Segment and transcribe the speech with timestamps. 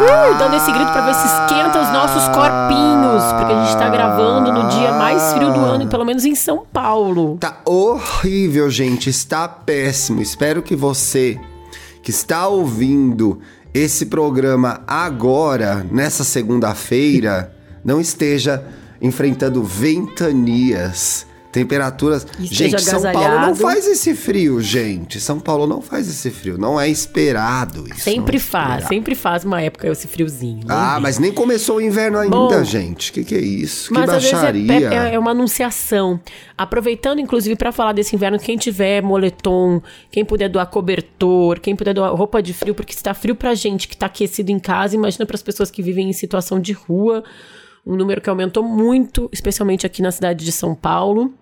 [0.00, 0.38] Uhul!
[0.38, 4.52] Dando esse grito pra ver se esquenta os nossos corpinhos, porque a gente tá gravando
[4.52, 7.36] no dia mais frio do ano, pelo menos em São Paulo.
[7.38, 9.08] Tá horrível, gente.
[9.08, 10.20] Está péssimo.
[10.20, 11.38] Espero que você
[12.02, 13.40] que está ouvindo
[13.72, 18.64] esse programa agora, nessa segunda-feira, não esteja
[19.00, 22.26] enfrentando ventanias Temperaturas.
[22.40, 25.20] Gente, São Paulo não faz esse frio, gente.
[25.20, 26.58] São Paulo não faz esse frio.
[26.58, 28.00] Não é esperado isso.
[28.00, 28.88] Sempre é faz, esperado.
[28.88, 30.64] sempre faz uma época esse friozinho.
[30.68, 33.12] Ah, mas nem começou o inverno ainda, Bom, gente.
[33.12, 33.94] O que, que, é isso?
[33.94, 34.90] Que baixaria.
[34.92, 36.18] É, é, uma anunciação.
[36.58, 39.80] Aproveitando, inclusive, para falar desse inverno, quem tiver moletom,
[40.10, 43.86] quem puder doar cobertor, quem puder doar roupa de frio, porque está frio pra gente
[43.86, 47.22] que tá aquecido em casa, imagina para as pessoas que vivem em situação de rua
[47.86, 51.34] um número que aumentou muito, especialmente aqui na cidade de São Paulo.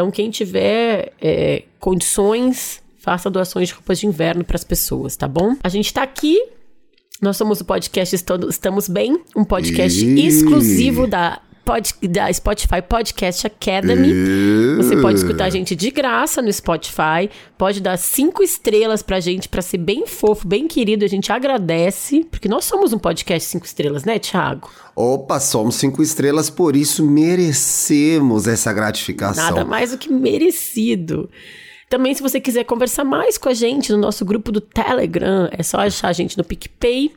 [0.00, 5.28] Então, quem tiver é, condições, faça doações de roupas de inverno para as pessoas, tá
[5.28, 5.56] bom?
[5.62, 6.42] A gente está aqui.
[7.20, 8.16] Nós somos o podcast
[8.48, 10.26] Estamos Bem, um podcast e...
[10.26, 14.12] exclusivo da pod, da Spotify Podcast Academy.
[14.76, 17.30] Você pode escutar a gente de graça no Spotify.
[17.56, 21.04] Pode dar cinco estrelas pra gente, pra ser bem fofo, bem querido.
[21.04, 24.68] A gente agradece, porque nós somos um podcast cinco estrelas, né, Thiago?
[24.96, 29.44] Opa, somos cinco estrelas, por isso merecemos essa gratificação.
[29.44, 31.30] Nada mais do que merecido.
[31.88, 35.62] Também, se você quiser conversar mais com a gente no nosso grupo do Telegram, é
[35.62, 37.12] só achar a gente no PicPay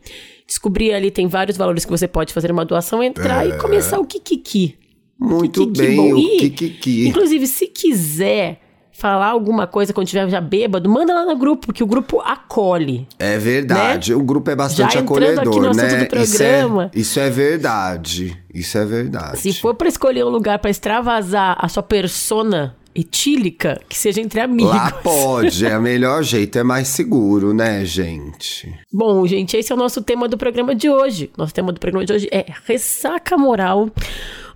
[0.47, 3.49] descobrir ali, tem vários valores que você pode fazer uma doação, entrar é.
[3.49, 4.77] e começar o Kikiki.
[5.19, 6.13] Muito kikiki bem, bom.
[6.13, 7.07] o Kikiki.
[7.07, 8.59] Inclusive, se quiser
[8.91, 13.07] falar alguma coisa quando estiver já bêbado, manda lá no grupo, porque o grupo acolhe.
[13.17, 14.17] É verdade, né?
[14.17, 15.95] o grupo é bastante já acolhedor, aqui no né?
[15.95, 19.39] Do programa, isso, é, isso é verdade, isso é verdade.
[19.39, 24.39] Se for para escolher um lugar para extravasar a sua persona etílica que seja entre
[24.39, 24.71] amigos.
[24.73, 28.73] Lá pode, é o melhor jeito, é mais seguro, né, gente?
[28.91, 31.31] Bom, gente, esse é o nosso tema do programa de hoje.
[31.37, 33.89] Nosso tema do programa de hoje é ressaca moral.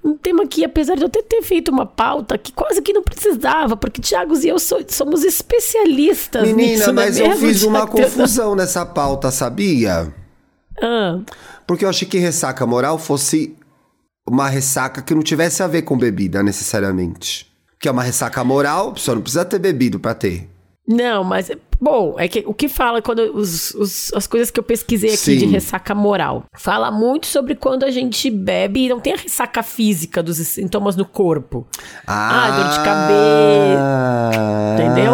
[0.04, 3.02] Um tema que, apesar de eu ter, ter feito uma pauta que quase que não
[3.02, 8.56] precisava, porque Thiago e eu so, somos especialistas Menina, nisso, mas eu fiz uma confusão
[8.56, 10.14] nessa pauta, sabia?
[10.82, 11.20] Ah.
[11.66, 13.56] Porque eu achei que ressaca moral fosse
[14.26, 17.48] uma ressaca que não tivesse a ver com bebida, necessariamente
[17.80, 20.50] que é uma ressaca moral, a pessoa não precisa ter bebido para ter.
[20.88, 21.52] Não, mas
[21.82, 25.18] bom, é que o que fala quando os, os, as coisas que eu pesquisei aqui
[25.18, 25.38] Sim.
[25.40, 29.62] de ressaca moral, fala muito sobre quando a gente bebe e não tem a ressaca
[29.62, 31.68] física dos sintomas no corpo.
[32.08, 34.38] Ah, ah dor de cabeça.
[34.76, 35.12] Entendeu?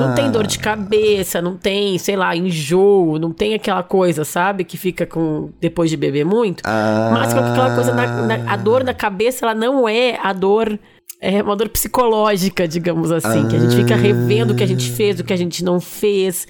[0.00, 4.64] Não tem dor de cabeça, não tem, sei lá, enjoo, não tem aquela coisa, sabe,
[4.64, 6.62] que fica com depois de beber muito.
[6.66, 7.10] Ah.
[7.12, 10.76] Mas aquela coisa na, na, a dor na cabeça, ela não é a dor
[11.20, 13.48] é uma dor psicológica, digamos assim, ah.
[13.48, 15.80] que a gente fica revendo o que a gente fez, o que a gente não
[15.80, 16.46] fez,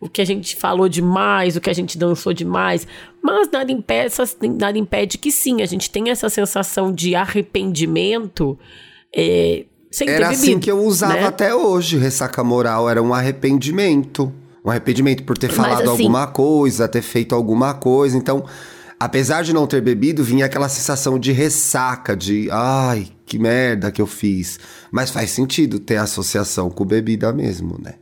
[0.00, 2.86] o que a gente falou demais, o que a gente dançou demais.
[3.22, 4.14] Mas nada impede,
[4.58, 8.58] nada impede que sim, a gente tenha essa sensação de arrependimento.
[9.14, 11.26] É, sem era ter assim bebido, assim que eu usava né?
[11.26, 14.32] até hoje, ressaca moral, era um arrependimento.
[14.64, 18.16] Um arrependimento por ter falado assim, alguma coisa, ter feito alguma coisa.
[18.16, 18.44] Então,
[18.98, 24.02] apesar de não ter bebido, vinha aquela sensação de ressaca, de ai, que merda que
[24.02, 24.60] eu fiz.
[24.90, 27.94] Mas faz sentido ter associação com bebida mesmo, né?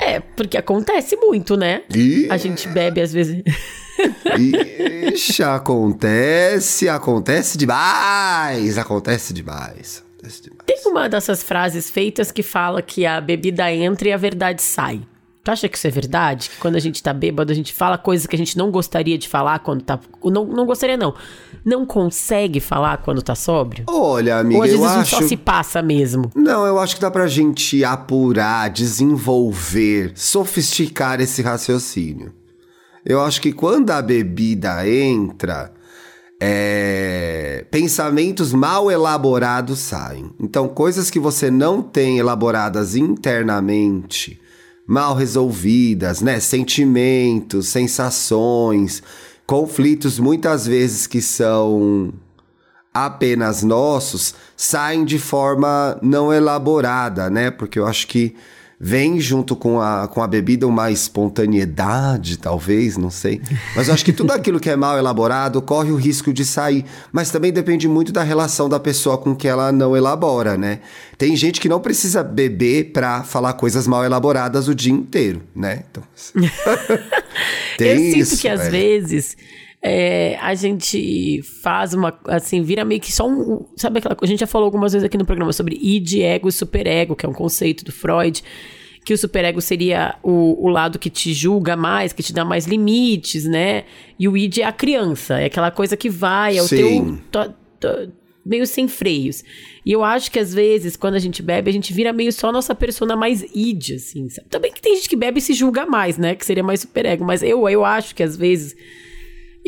[0.00, 1.82] É, porque acontece muito, né?
[1.94, 2.26] E...
[2.30, 3.42] A gente bebe às vezes.
[5.12, 10.62] Ixi, acontece, acontece demais, acontece demais, acontece demais.
[10.64, 15.02] Tem uma dessas frases feitas que fala que a bebida entra e a verdade sai.
[15.48, 16.50] Tu acha que isso é verdade?
[16.50, 19.16] Que quando a gente tá bêbado, a gente fala coisas que a gente não gostaria
[19.16, 19.98] de falar quando tá.
[20.22, 21.14] Não, não gostaria, não.
[21.64, 23.84] Não consegue falar quando tá sóbrio?
[23.88, 25.16] Olha, amiga, Ou às vezes eu a acho...
[25.16, 26.30] só se passa mesmo?
[26.34, 32.30] Não, eu acho que dá pra gente apurar, desenvolver, sofisticar esse raciocínio.
[33.02, 35.72] Eu acho que quando a bebida entra,
[36.38, 37.64] é...
[37.70, 40.30] pensamentos mal elaborados saem.
[40.38, 44.38] Então, coisas que você não tem elaboradas internamente
[44.88, 46.40] mal resolvidas, né?
[46.40, 49.02] Sentimentos, sensações,
[49.46, 52.10] conflitos muitas vezes que são
[52.92, 57.50] apenas nossos, saem de forma não elaborada, né?
[57.50, 58.34] Porque eu acho que
[58.80, 63.40] vem junto com a, com a bebida uma espontaneidade, talvez, não sei.
[63.74, 66.84] Mas eu acho que tudo aquilo que é mal elaborado corre o risco de sair.
[67.10, 70.80] Mas também depende muito da relação da pessoa com que ela não elabora, né?
[71.16, 75.82] Tem gente que não precisa beber pra falar coisas mal elaboradas o dia inteiro, né?
[75.90, 76.04] Então,
[77.80, 78.70] eu sinto isso, que às é.
[78.70, 79.36] vezes
[79.80, 82.18] é, a gente faz uma.
[82.26, 83.64] Assim, vira meio que só um.
[83.76, 84.30] Sabe aquela coisa?
[84.30, 87.24] A gente já falou algumas vezes aqui no programa sobre id, ego e superego, que
[87.24, 88.42] é um conceito do Freud.
[89.04, 92.66] Que o superego seria o, o lado que te julga mais, que te dá mais
[92.66, 93.84] limites, né?
[94.18, 96.76] E o id é a criança, é aquela coisa que vai, é o Sim.
[97.30, 97.44] teu.
[97.46, 98.12] To, to,
[98.44, 99.44] meio sem freios.
[99.86, 102.50] E eu acho que às vezes, quando a gente bebe, a gente vira meio só
[102.50, 104.28] nossa persona mais id, assim.
[104.28, 104.48] Sabe?
[104.48, 106.34] Também que tem gente que bebe e se julga mais, né?
[106.34, 107.24] Que seria mais superego.
[107.24, 108.74] Mas eu, eu acho que às vezes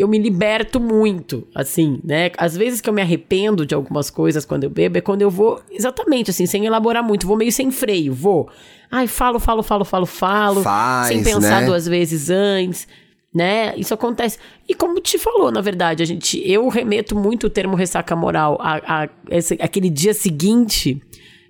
[0.00, 2.30] eu me liberto muito, assim, né?
[2.38, 5.30] Às vezes que eu me arrependo de algumas coisas quando eu bebo é quando eu
[5.30, 8.48] vou, exatamente assim, sem elaborar muito, vou meio sem freio, vou.
[8.90, 11.66] Ai, falo, falo, falo, falo, falo, Faz, sem pensar né?
[11.66, 12.88] duas vezes antes,
[13.32, 13.74] né?
[13.76, 14.38] Isso acontece.
[14.68, 18.58] E como te falou, na verdade, a gente, eu remeto muito o termo ressaca moral
[18.60, 21.00] a, a esse, aquele dia seguinte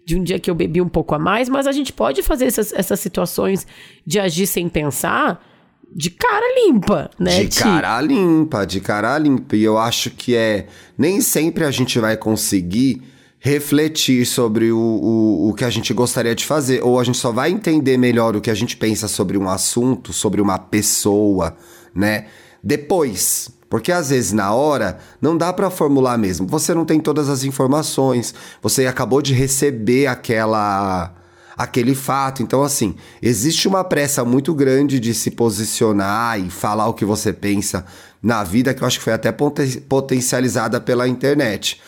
[0.05, 2.46] de um dia que eu bebi um pouco a mais, mas a gente pode fazer
[2.46, 3.67] essas, essas situações
[4.05, 5.50] de agir sem pensar
[5.95, 7.45] de cara limpa, né?
[7.45, 9.57] De cara limpa, de cara limpa.
[9.57, 10.67] E eu acho que é.
[10.97, 13.03] Nem sempre a gente vai conseguir
[13.39, 16.83] refletir sobre o, o, o que a gente gostaria de fazer.
[16.85, 20.13] Ou a gente só vai entender melhor o que a gente pensa sobre um assunto,
[20.13, 21.57] sobre uma pessoa,
[21.95, 22.27] né?
[22.63, 23.51] Depois.
[23.69, 26.47] Porque às vezes na hora não dá para formular mesmo.
[26.49, 31.15] Você não tem todas as informações, você acabou de receber aquela
[31.61, 32.43] aquele fato.
[32.43, 37.35] Então, assim, existe uma pressa muito grande de se posicionar e falar o que você
[37.35, 37.85] pensa
[38.23, 41.79] na vida, que eu acho que foi até potencializada pela internet.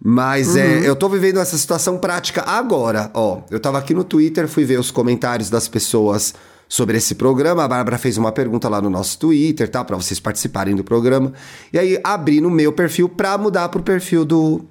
[0.00, 0.84] Mas é, uhum.
[0.84, 3.40] é, eu tô vivendo essa situação prática agora, ó.
[3.50, 6.32] Eu tava aqui no Twitter, fui ver os comentários das pessoas
[6.68, 7.64] sobre esse programa.
[7.64, 9.82] A Bárbara fez uma pergunta lá no nosso Twitter, tá?
[9.82, 11.32] Para vocês participarem do programa.
[11.72, 14.64] E aí abri no meu perfil para mudar pro perfil do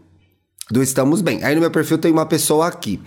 [0.69, 1.43] do Estamos Bem.
[1.43, 2.99] Aí no meu perfil tem uma pessoa aqui.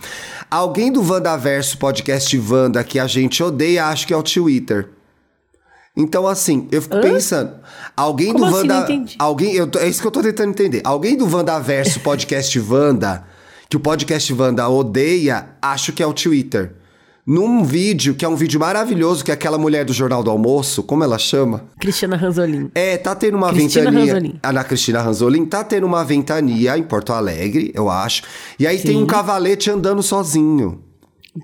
[0.49, 4.89] Alguém do Vandaverso podcast Vanda que a gente odeia, acho que é o Twitter.
[5.95, 7.01] Então, assim, eu fico Hã?
[7.01, 7.53] pensando.
[7.95, 8.67] Alguém Como do assim?
[8.67, 9.05] Vanda.
[9.19, 10.81] Alguém, eu, é isso que eu tô tentando entender.
[10.83, 13.25] Alguém do Vandaverso podcast Vanda,
[13.69, 16.80] que o podcast Vanda odeia, acho que é o Twitter
[17.25, 20.83] num vídeo, que é um vídeo maravilhoso, que é aquela mulher do Jornal do Almoço,
[20.83, 21.65] como ela chama?
[21.79, 22.71] Cristina Ranzolin.
[22.73, 24.13] É, tá tendo uma Cristina ventania.
[24.13, 24.39] Ranzolin.
[24.43, 28.23] Ana Cristina Ranzolin tá tendo uma ventania em Porto Alegre, eu acho.
[28.59, 28.87] E aí Sim.
[28.87, 30.81] tem um cavalete andando sozinho.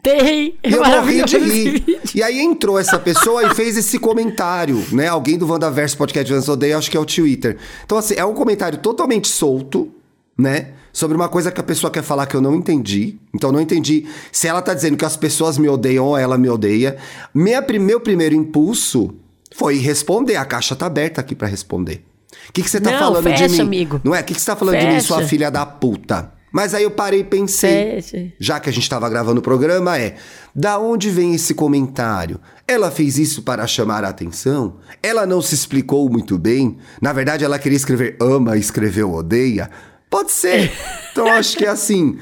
[0.03, 0.55] Tem!
[0.63, 1.99] Eu morri de rir.
[2.13, 5.07] E aí entrou essa pessoa e fez esse comentário, né?
[5.07, 7.57] Alguém do Wandaverso Podcast Vans Odeia, acho que é o Twitter.
[7.85, 9.89] Então, assim, é um comentário totalmente solto,
[10.37, 10.71] né?
[10.97, 13.19] Sobre uma coisa que a pessoa quer falar que eu não entendi.
[13.31, 16.49] Então, não entendi se ela tá dizendo que as pessoas me odeiam ou ela me
[16.49, 16.97] odeia.
[17.31, 19.13] Minha, meu primeiro impulso
[19.55, 20.37] foi responder.
[20.37, 22.03] A caixa tá aberta aqui para responder.
[22.49, 23.61] O que, que você tá não, falando fecha, de mim?
[23.61, 24.01] Amigo.
[24.03, 24.21] Não é?
[24.21, 24.87] O que, que você tá falando fecha.
[24.87, 26.31] de mim, sua filha da puta?
[26.51, 28.33] Mas aí eu parei e pensei, fecha.
[28.39, 30.15] já que a gente tava gravando o programa, é:
[30.55, 32.39] da onde vem esse comentário?
[32.67, 34.77] Ela fez isso para chamar a atenção?
[35.03, 36.77] Ela não se explicou muito bem?
[36.99, 39.69] Na verdade, ela queria escrever ama e escreveu odeia?
[40.09, 40.71] Pode ser.
[41.11, 42.19] Então acho que é assim.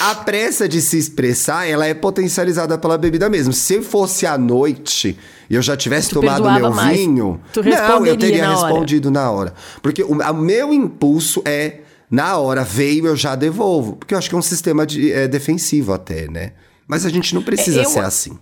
[0.00, 3.52] A pressa de se expressar, ela é potencializada pela bebida mesmo.
[3.52, 6.96] Se fosse à noite e eu já tivesse tu tomado meu mais.
[6.96, 9.54] vinho, tu não, eu teria na respondido na hora.
[9.82, 11.80] Porque o, o, meu impulso é,
[12.10, 13.96] na hora, veio, eu já devolvo.
[13.96, 16.52] Porque eu acho que é um sistema de, é, defensivo até, né?
[16.86, 17.88] Mas a gente não precisa eu...
[17.88, 18.38] ser assim.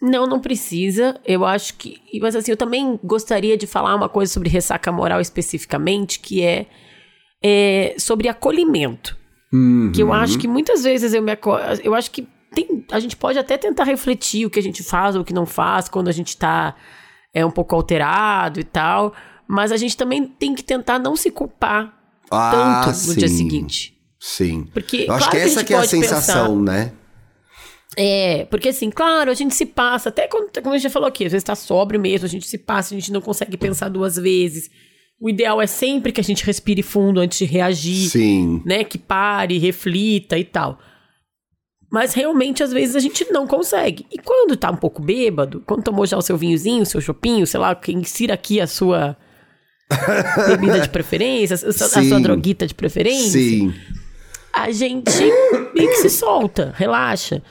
[0.00, 1.20] Não, não precisa.
[1.24, 2.00] Eu acho que.
[2.20, 6.66] Mas assim, eu também gostaria de falar uma coisa sobre ressaca moral especificamente, que é
[7.44, 9.18] é, sobre acolhimento.
[9.52, 9.92] Uhum.
[9.94, 11.62] Que eu acho que muitas vezes eu me acolho.
[11.84, 15.14] Eu acho que tem, a gente pode até tentar refletir o que a gente faz
[15.14, 16.74] ou o que não faz quando a gente tá
[17.34, 19.12] é, um pouco alterado e tal.
[19.46, 21.94] Mas a gente também tem que tentar não se culpar
[22.30, 23.18] ah, tanto no sim.
[23.18, 23.94] dia seguinte.
[24.18, 24.66] Sim.
[24.72, 26.92] Porque, eu acho claro que essa que, que é a sensação, pensar, né?
[27.96, 31.06] É, porque assim, claro, a gente se passa, até quando, como a gente já falou
[31.06, 33.90] aqui, às vezes tá sóbrio mesmo, a gente se passa, a gente não consegue pensar
[33.90, 34.70] duas vezes.
[35.20, 38.10] O ideal é sempre que a gente respire fundo antes de reagir.
[38.10, 38.62] Sim.
[38.64, 38.84] Né?
[38.84, 40.78] Que pare, reflita e tal.
[41.90, 44.04] Mas realmente, às vezes, a gente não consegue.
[44.10, 47.46] E quando tá um pouco bêbado, quando tomou já o seu vinhozinho, o seu chopinho,
[47.46, 49.16] sei lá, insira aqui a sua
[50.48, 53.40] bebida de preferência, a sua, a sua droguita de preferência.
[53.40, 53.72] Sim.
[54.52, 55.22] A gente
[55.74, 57.42] meio que se solta, relaxa.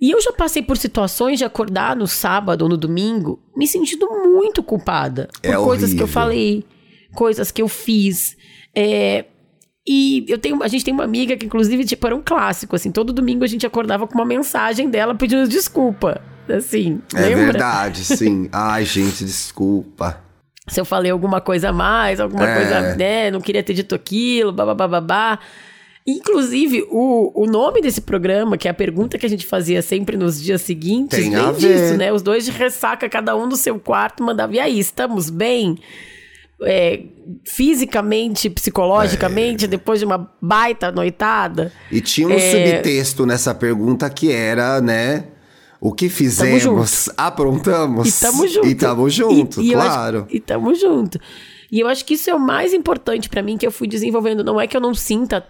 [0.00, 4.06] E eu já passei por situações de acordar no sábado ou no domingo me sentindo
[4.08, 5.96] muito culpada por é coisas horrível.
[5.96, 6.64] que eu falei,
[7.16, 8.36] coisas que eu fiz.
[8.74, 9.24] É,
[9.88, 12.90] E eu tenho, a gente tem uma amiga que, inclusive, tipo, era um clássico, assim.
[12.90, 16.20] Todo domingo a gente acordava com uma mensagem dela pedindo desculpa.
[16.48, 17.44] Assim, É lembra?
[17.52, 18.48] verdade, sim.
[18.52, 20.20] Ai, gente, desculpa.
[20.68, 22.54] Se eu falei alguma coisa a mais, alguma É.
[22.56, 23.30] coisa, né?
[23.30, 25.38] Não queria ter dito aquilo, babá.
[26.06, 30.16] Inclusive, o, o nome desse programa, que é a pergunta que a gente fazia sempre
[30.16, 32.12] nos dias seguintes, Tem vem disso, né?
[32.12, 35.76] Os dois de ressaca, cada um do seu quarto, mandava, e aí, estamos bem?
[36.62, 37.02] É,
[37.44, 41.72] fisicamente, psicologicamente, depois de uma baita noitada?
[41.90, 42.38] E tinha um É.
[42.38, 45.24] subtexto nessa pergunta que era, né?
[45.80, 48.08] O que fizemos, aprontamos.
[48.08, 48.66] E tamo junto.
[48.68, 50.26] E tamo junto, E- e eu acho- claro.
[50.30, 51.18] e tamo junto.
[51.70, 54.42] E eu acho que isso é o mais importante pra mim que eu fui desenvolvendo.
[54.44, 55.44] Não é que eu não sinta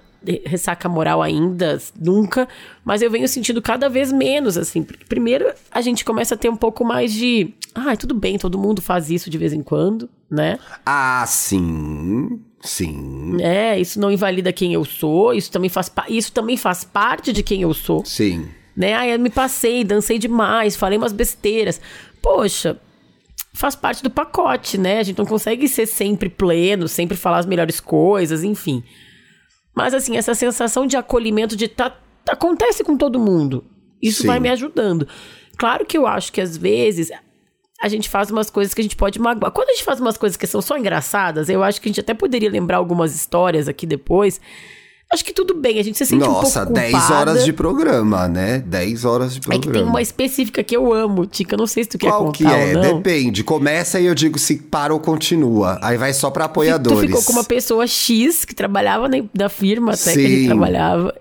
[0.44, 2.48] ressaca moral ainda, nunca,
[2.84, 4.82] mas eu venho sentindo cada vez menos, assim.
[5.08, 7.54] Primeiro, a gente começa a ter um pouco mais de.
[7.74, 10.58] Ah, tudo bem, todo mundo faz isso de vez em quando, né?
[10.84, 12.40] Ah, sim.
[12.62, 13.36] Sim.
[13.40, 17.42] É, isso não invalida quem eu sou, isso também faz, isso também faz parte de
[17.42, 18.04] quem eu sou.
[18.04, 18.48] Sim.
[18.76, 18.94] né?
[18.94, 21.80] Aí eu me passei, dancei demais, falei umas besteiras.
[22.20, 22.76] Poxa,
[23.54, 24.98] faz parte do pacote, né?
[24.98, 28.82] A gente não consegue ser sempre pleno, sempre falar as melhores coisas, enfim.
[29.76, 31.94] Mas assim, essa sensação de acolhimento de tá,
[32.28, 33.64] acontece com todo mundo.
[34.00, 34.28] Isso Sim.
[34.28, 35.06] vai me ajudando.
[35.58, 37.10] Claro que eu acho que às vezes
[37.80, 39.52] a gente faz umas coisas que a gente pode magoar.
[39.52, 42.00] Quando a gente faz umas coisas que são só engraçadas, eu acho que a gente
[42.00, 44.40] até poderia lembrar algumas histórias aqui depois.
[45.12, 47.14] Acho que tudo bem, a gente se sente Nossa, um pouco 10 culpada.
[47.14, 48.58] horas de programa, né?
[48.66, 49.62] 10 horas de É programa.
[49.72, 51.56] que tem uma específica que eu amo, Tica.
[51.56, 52.66] Não sei se tu quer Qual contar que é?
[52.66, 52.96] ou não.
[52.96, 53.44] Depende.
[53.44, 55.78] Começa e eu digo se para ou continua.
[55.80, 57.00] Aí vai só pra Tu apoiadores.
[57.08, 60.46] ficou com uma pessoa X que trabalhava na, da firma até que ele Sim.
[60.46, 61.14] trabalhava.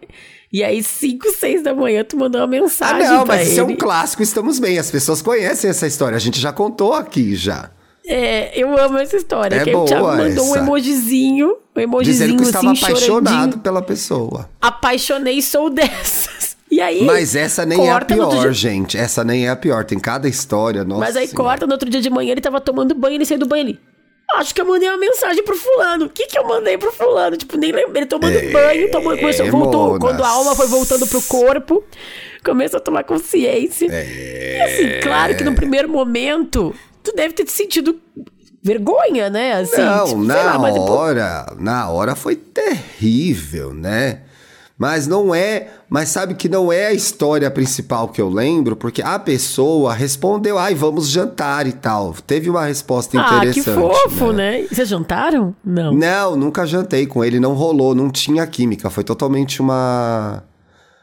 [0.51, 3.59] E aí, 5, 6 da manhã, tu mandou uma Ah, mensagem não, pra mas isso
[3.59, 3.77] é um ele.
[3.77, 4.79] clássico, estamos bem.
[4.79, 6.15] As pessoas conhecem essa história.
[6.15, 7.69] A gente já contou aqui já.
[8.07, 9.55] É, eu amo essa história.
[9.55, 10.59] É que aí o Thiago boa mandou um essa.
[10.59, 14.49] emojizinho, um emojizinho Dizendo que estava assim, apaixonado pela pessoa.
[14.61, 16.55] Apaixonei, sou dessas.
[16.71, 17.03] E aí.
[17.03, 18.97] Mas essa nem é a pior, gente.
[18.97, 19.85] Essa nem é a pior.
[19.85, 20.99] Tem cada história, nossa.
[20.99, 21.49] Mas aí Senhora.
[21.49, 23.79] corta no outro dia de manhã, ele tava tomando banho, ele saiu do banho ele.
[24.33, 26.05] Acho que eu mandei uma mensagem pro fulano.
[26.05, 27.37] O que que eu mandei pro fulano?
[27.37, 27.95] Tipo, nem lembro.
[27.95, 29.87] Ele tomando banho, tomando, começou, voltou.
[29.87, 29.99] Monas.
[29.99, 31.83] Quando a alma foi voltando pro corpo,
[32.43, 33.85] começou a tomar consciência.
[33.85, 37.95] E assim, claro que no primeiro momento, tu deve ter te sentido
[38.61, 39.53] vergonha, né?
[39.53, 44.21] Assim, Não, tipo, na lá, depois- hora, na hora foi terrível, né?
[44.77, 49.01] Mas não é, mas sabe que não é a história principal que eu lembro, porque
[49.01, 52.13] a pessoa respondeu, ai, vamos jantar e tal.
[52.27, 53.73] Teve uma resposta Ah, que interessante.
[53.79, 54.63] fofo, né?
[54.63, 55.55] E Vocês jantaram?
[55.63, 55.93] Não.
[55.93, 60.43] Não, nunca jantei com ele, não rolou, não tinha química, foi totalmente uma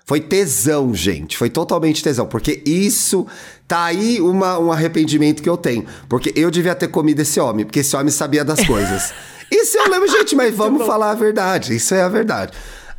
[0.05, 3.25] foi tesão, gente, foi totalmente tesão, porque isso
[3.67, 7.65] tá aí uma, um arrependimento que eu tenho, porque eu devia ter comido esse homem,
[7.65, 9.13] porque esse homem sabia das coisas.
[9.51, 12.53] Isso eu lembro, gente, mas vamos falar a verdade, isso é a verdade.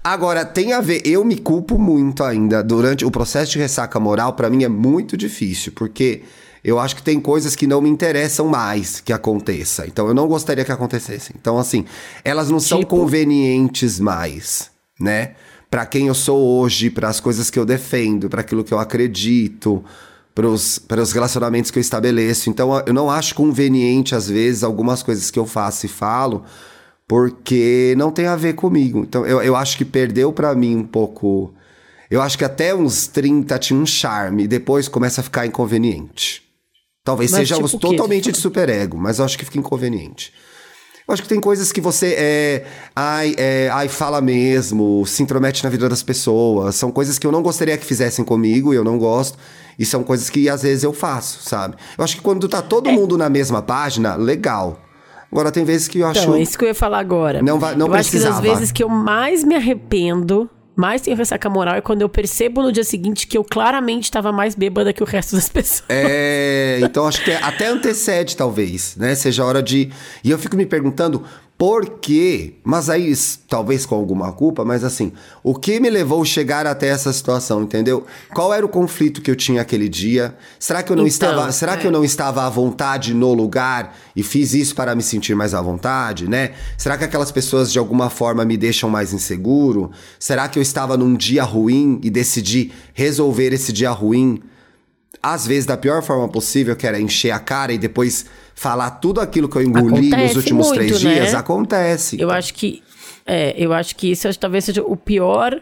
[0.04, 4.34] Agora, tem a ver, eu me culpo muito ainda durante o processo de ressaca moral,
[4.34, 6.22] pra mim é muito difícil, porque
[6.64, 9.88] eu acho que tem coisas que não me interessam mais que aconteça.
[9.88, 11.36] Então eu não gostaria que acontecessem.
[11.40, 11.86] Então, assim,
[12.24, 12.98] elas não são Tipo?
[12.98, 15.32] convenientes mais, né?
[15.72, 18.78] Pra quem eu sou hoje, para as coisas que eu defendo, para aquilo que eu
[18.80, 19.84] acredito,
[20.34, 20.48] para
[21.02, 22.50] os relacionamentos que eu estabeleço.
[22.50, 26.44] Então, eu não acho conveniente, às vezes, algumas coisas que eu faço e falo,
[27.08, 29.00] porque não tem a ver comigo.
[29.00, 31.54] Então, eu, eu acho que perdeu pra mim um pouco.
[32.10, 36.42] Eu acho que até uns 30 tinha um charme, e depois começa a ficar inconveniente.
[37.04, 40.34] Talvez Mas seja tipo totalmente de superego, mas eu acho que fica inconveniente.
[41.06, 45.62] Eu acho que tem coisas que você é, ai, é, ai, fala mesmo, se intromete
[45.62, 46.76] na vida das pessoas.
[46.76, 49.38] São coisas que eu não gostaria que fizessem comigo e eu não gosto.
[49.78, 51.76] E são coisas que às vezes eu faço, sabe?
[51.98, 52.92] Eu acho que quando tá todo É.
[52.94, 54.80] mundo na mesma página, legal.
[55.32, 56.22] Agora tem vezes que eu acho.
[56.22, 57.42] Então, é isso que eu ia falar agora.
[57.42, 58.42] Não vai- não eu acho que das precisava.
[58.56, 62.72] vezes que eu mais me arrependo, mais tenho ressaca moral, é quando eu percebo no
[62.72, 65.84] dia seguinte que eu claramente estava mais bêbada que o resto das pessoas.
[65.90, 69.16] É, então acho que até antecede, talvez, né?
[69.16, 69.90] Seja hora de.
[70.24, 71.24] E eu fico me perguntando
[71.64, 73.14] por quê, mas aí
[73.48, 77.64] talvez com alguma culpa, mas assim, o que me levou a chegar até essa situação,
[77.64, 78.06] entendeu?
[78.36, 80.36] Qual era o conflito que eu tinha aquele dia?
[80.60, 83.96] Será que eu não Então, estava, será que eu não estava à vontade no lugar
[84.14, 86.52] e fiz isso para me sentir mais à vontade, né?
[86.78, 89.90] Será que aquelas pessoas de alguma forma me deixam mais inseguro?
[90.20, 94.44] Será que eu estava num dia ruim e decidi resolver esse dia ruim
[95.24, 99.20] às vezes da pior forma possível, que era encher a cara e depois falar tudo
[99.20, 101.14] aquilo que eu engoli nos Acontece últimos muito, três né?
[101.14, 102.20] dias, acontece.
[102.20, 102.84] Eu acho que.
[103.26, 105.60] É, eu acho que isso talvez seja o pior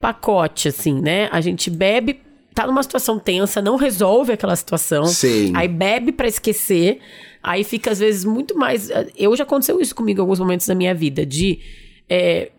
[0.00, 1.28] pacote, assim, né?
[1.32, 2.20] A gente bebe,
[2.54, 5.04] tá numa situação tensa, não resolve aquela situação.
[5.06, 5.52] Sim.
[5.54, 7.00] Aí bebe pra esquecer.
[7.42, 8.88] Aí fica, às vezes, muito mais.
[9.16, 11.60] Eu já aconteceu isso comigo em alguns momentos da minha vida, de.
[12.08, 12.50] é,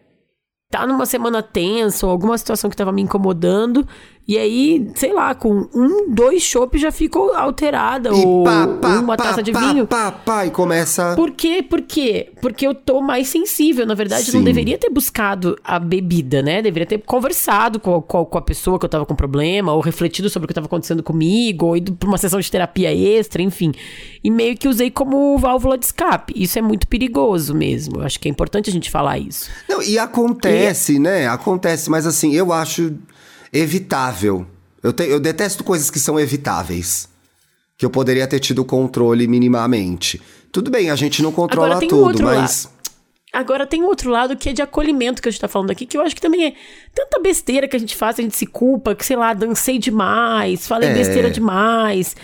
[0.70, 3.88] tá numa semana tensa ou alguma situação que tava me incomodando.
[4.28, 8.10] E aí, sei lá, com um, dois chopps já ficou alterada.
[8.10, 9.88] E ou pá, pá, uma pá, taça de vinho.
[9.88, 11.16] Pá, pá, e começa.
[11.16, 11.64] Por quê?
[11.64, 12.34] Por quê?
[12.42, 13.86] Porque eu tô mais sensível.
[13.86, 14.38] Na verdade, eu Sim.
[14.40, 16.62] não deveria ter buscado a bebida, né?
[16.62, 20.30] Deveria ter conversado com, com, com a pessoa que eu tava com problema, ou refletido
[20.30, 23.72] sobre o que tava acontecendo comigo, ou ido pra uma sessão de terapia extra, enfim.
[24.22, 26.34] E meio que usei como válvula de escape.
[26.36, 28.02] Isso é muito perigoso mesmo.
[28.02, 29.50] Eu acho que é importante a gente falar isso.
[29.70, 31.30] Não, e acontece, né?
[31.30, 32.94] Acontece, mas assim, eu acho
[33.52, 34.46] evitável.
[34.84, 37.10] Eu, te- eu detesto coisas que são evitáveis.
[37.78, 40.20] Que eu poderia ter tido controle minimamente.
[40.52, 42.70] Tudo bem, a gente não controla Agora tudo, mas.
[43.32, 45.96] Agora tem outro lado que é de acolhimento que a gente tá falando aqui, que
[45.96, 46.54] eu acho que também é
[46.96, 50.66] tanta besteira que a gente faz, a gente se culpa, que sei lá, dancei demais,
[50.66, 50.94] falei É.
[50.94, 52.16] besteira demais,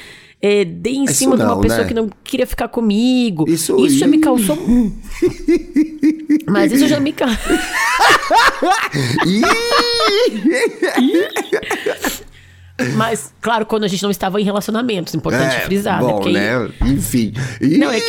[0.46, 1.88] é, dei em Isso cima de uma não, pessoa né?
[1.88, 3.46] que não queria ficar comigo.
[3.48, 4.58] Isso- Isso já me causou.
[6.46, 7.38] Mas isso já me causou.
[12.96, 16.10] Mas, claro, quando a gente não estava em relacionamentos, importante frisar, né?
[16.10, 16.70] É, bom, Porque né?
[16.88, 17.32] Enfim.
[17.62, 18.00] Não, é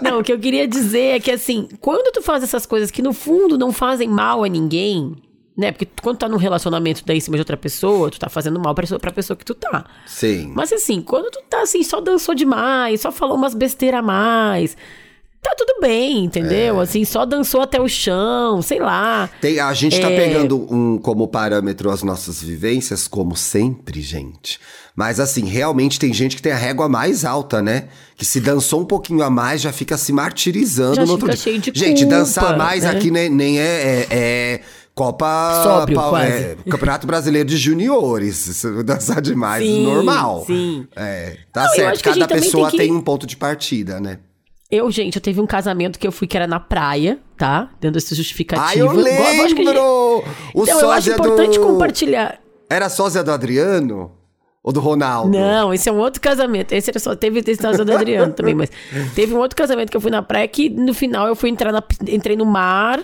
[0.00, 3.02] Não, o que eu queria dizer é que assim, quando tu faz essas coisas que
[3.02, 5.14] no fundo não fazem mal a ninguém,
[5.60, 5.70] né?
[5.72, 8.58] Porque quando tu tá num relacionamento daí em cima de outra pessoa, tu tá fazendo
[8.58, 9.84] mal pra pessoa, pra pessoa que tu tá.
[10.06, 10.52] Sim.
[10.54, 14.76] Mas assim, quando tu tá assim, só dançou demais, só falou umas besteiras a mais,
[15.42, 16.80] tá tudo bem, entendeu?
[16.80, 16.82] É.
[16.82, 19.28] Assim, só dançou até o chão, sei lá.
[19.40, 20.16] Tem, a gente tá É.
[20.16, 24.58] pegando um como parâmetro as nossas vivências, como sempre, gente.
[24.94, 27.88] Mas assim, realmente tem gente que tem a régua mais alta, né?
[28.16, 31.36] Que se dançou um pouquinho a mais, já fica se martirizando Já no outro dia.
[31.36, 32.90] cheio de gente, culpa, dançar mais né?
[32.90, 34.60] aqui nem, nem é, é- é
[35.00, 35.62] Copa.
[35.64, 36.32] Sóbrio, pau- quase.
[36.32, 38.62] é, Campeonato Brasileiro de Juniores.
[38.84, 40.44] Dançar demais, Sim, normal.
[40.46, 40.86] sim.
[40.94, 42.02] É, tá Não, certo.
[42.04, 44.18] Cada pessoa tem tem, que- um ponto de partida, né?
[44.70, 47.70] Eu, gente, eu teve um casamento que eu fui que era na praia, tá?
[47.80, 48.68] Dando esse justificativo.
[48.68, 49.82] Ah, eu Igual- eu acho que gente- lembro!
[50.54, 51.66] O Então, eu acho sósia importante do...
[51.66, 52.38] compartilhar.
[52.68, 54.12] Era sósia do Adriano?
[54.62, 55.30] Ou do Ronaldo?
[55.36, 56.72] Não, esse é um outro casamento.
[56.72, 58.68] Esse era só teve esse caso do Adriano também, mas
[59.16, 61.72] teve um outro casamento que eu fui na praia que no final eu fui entrar
[61.72, 63.00] na, entrei no mar,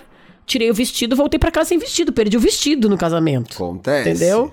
[0.47, 3.55] tirei o vestido, voltei pra casa sem vestido, perdi o vestido no casamento.
[3.55, 4.09] Acontece.
[4.09, 4.51] Entendeu?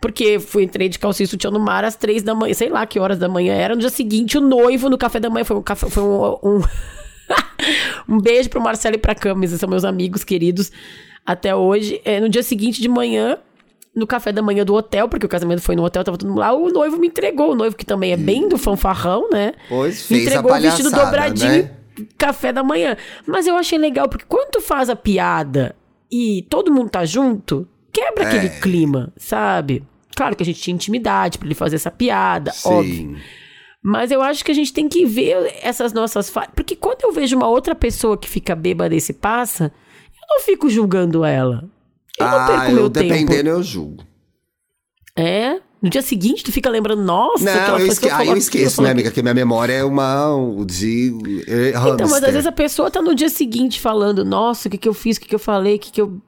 [0.00, 2.86] Porque fui, entrei de calcinha e sutiã no mar às três da manhã, sei lá
[2.86, 3.74] que horas da manhã era.
[3.74, 6.60] No dia seguinte, o noivo no café da manhã foi um café, foi um, um,
[8.16, 10.70] um beijo pro Marcelo e pra Camis, são meus amigos queridos
[11.24, 12.00] até hoje.
[12.04, 13.38] É, no dia seguinte de manhã,
[13.94, 16.40] no café da manhã do hotel, porque o casamento foi no hotel, tava todo mundo
[16.40, 19.52] lá, o noivo me entregou, o noivo que também é bem do fanfarrão, né?
[19.68, 21.79] Pois me fez a entregou o vestido dobradinho né?
[22.18, 22.96] Café da manhã.
[23.26, 25.74] Mas eu achei legal, porque quando tu faz a piada
[26.10, 28.60] e todo mundo tá junto, quebra aquele É.
[28.60, 29.84] clima, sabe?
[30.16, 32.94] Claro que a gente tinha intimidade pra ele fazer essa piada, óbvio.
[32.94, 33.16] Sim.
[33.82, 36.50] Mas eu acho que a gente tem que ver essas nossas falhas.
[36.54, 39.72] Porque quando eu vejo uma outra pessoa que fica bêbada e se passa,
[40.12, 41.64] eu não fico julgando ela.
[42.18, 43.08] Eu não ah, perco eu meu tempo.
[43.08, 44.04] dependendo, eu julgo.
[45.16, 45.58] É?
[45.82, 48.08] No dia seguinte, tu fica lembrando, nossa, Não, aquela eu, esque...
[48.08, 49.10] ah, falou eu esqueço, falou né, amiga?
[49.10, 51.14] Que minha memória é uma um de
[51.48, 54.76] eh, Então, mas às vezes a pessoa tá no dia seguinte falando, nossa, o que
[54.76, 56.20] que eu fiz, o que que eu falei, o que que eu...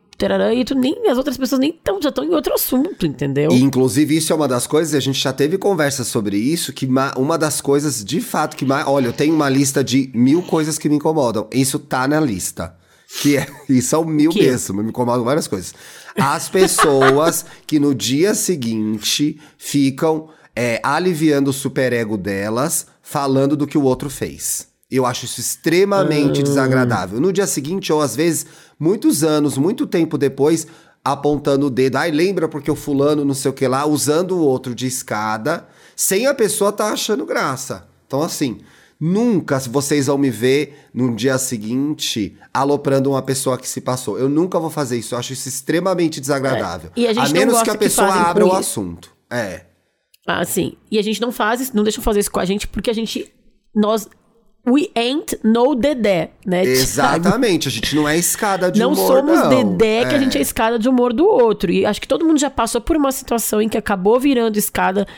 [0.54, 3.50] E tu nem, as outras pessoas nem tão, já estão em outro assunto, entendeu?
[3.50, 6.86] E, inclusive, isso é uma das coisas, a gente já teve conversa sobre isso, que
[6.86, 8.86] ma- uma das coisas, de fato, que mais.
[8.86, 11.48] Olha, eu tenho uma lista de mil coisas que me incomodam.
[11.52, 12.72] Isso tá na lista.
[13.20, 14.42] Que é, e são mil Que?
[14.42, 15.74] mesmo, me incomodam várias coisas.
[16.16, 23.78] As pessoas que no dia seguinte ficam é, aliviando o superego delas, falando do que
[23.78, 24.68] o outro fez.
[24.90, 27.18] Eu acho isso extremamente desagradável.
[27.18, 28.44] No dia seguinte, ou às vezes,
[28.78, 30.66] muitos anos, muito tempo depois,
[31.02, 31.96] apontando o dedo.
[31.96, 35.66] Ai, lembra porque o fulano não sei o que lá, usando o outro de escada,
[35.96, 37.88] sem a pessoa tá achando graça.
[38.06, 38.60] Então, assim,
[39.02, 44.16] nunca vocês vão me ver no dia seguinte aloprando uma pessoa que se passou.
[44.16, 45.16] Eu nunca vou fazer isso.
[45.16, 46.92] Eu acho isso extremamente desagradável.
[46.94, 47.00] É.
[47.00, 48.56] E a não menos que a que pessoa fazem abra o isso.
[48.56, 49.12] assunto.
[49.28, 49.64] É.
[50.24, 50.76] Ah, sim.
[50.88, 52.90] E a gente não faz isso, não deixa eu fazer isso com a gente, porque
[52.90, 53.28] a gente,
[53.74, 54.08] nós,
[54.64, 56.62] we ain't no dedé, né?
[56.62, 57.66] Exatamente.
[57.66, 59.48] A gente não é escada de não humor, somos não.
[59.48, 61.72] dedé que a gente é escada de humor do outro.
[61.72, 65.08] E acho que todo mundo já passou por uma situação em que acabou virando escada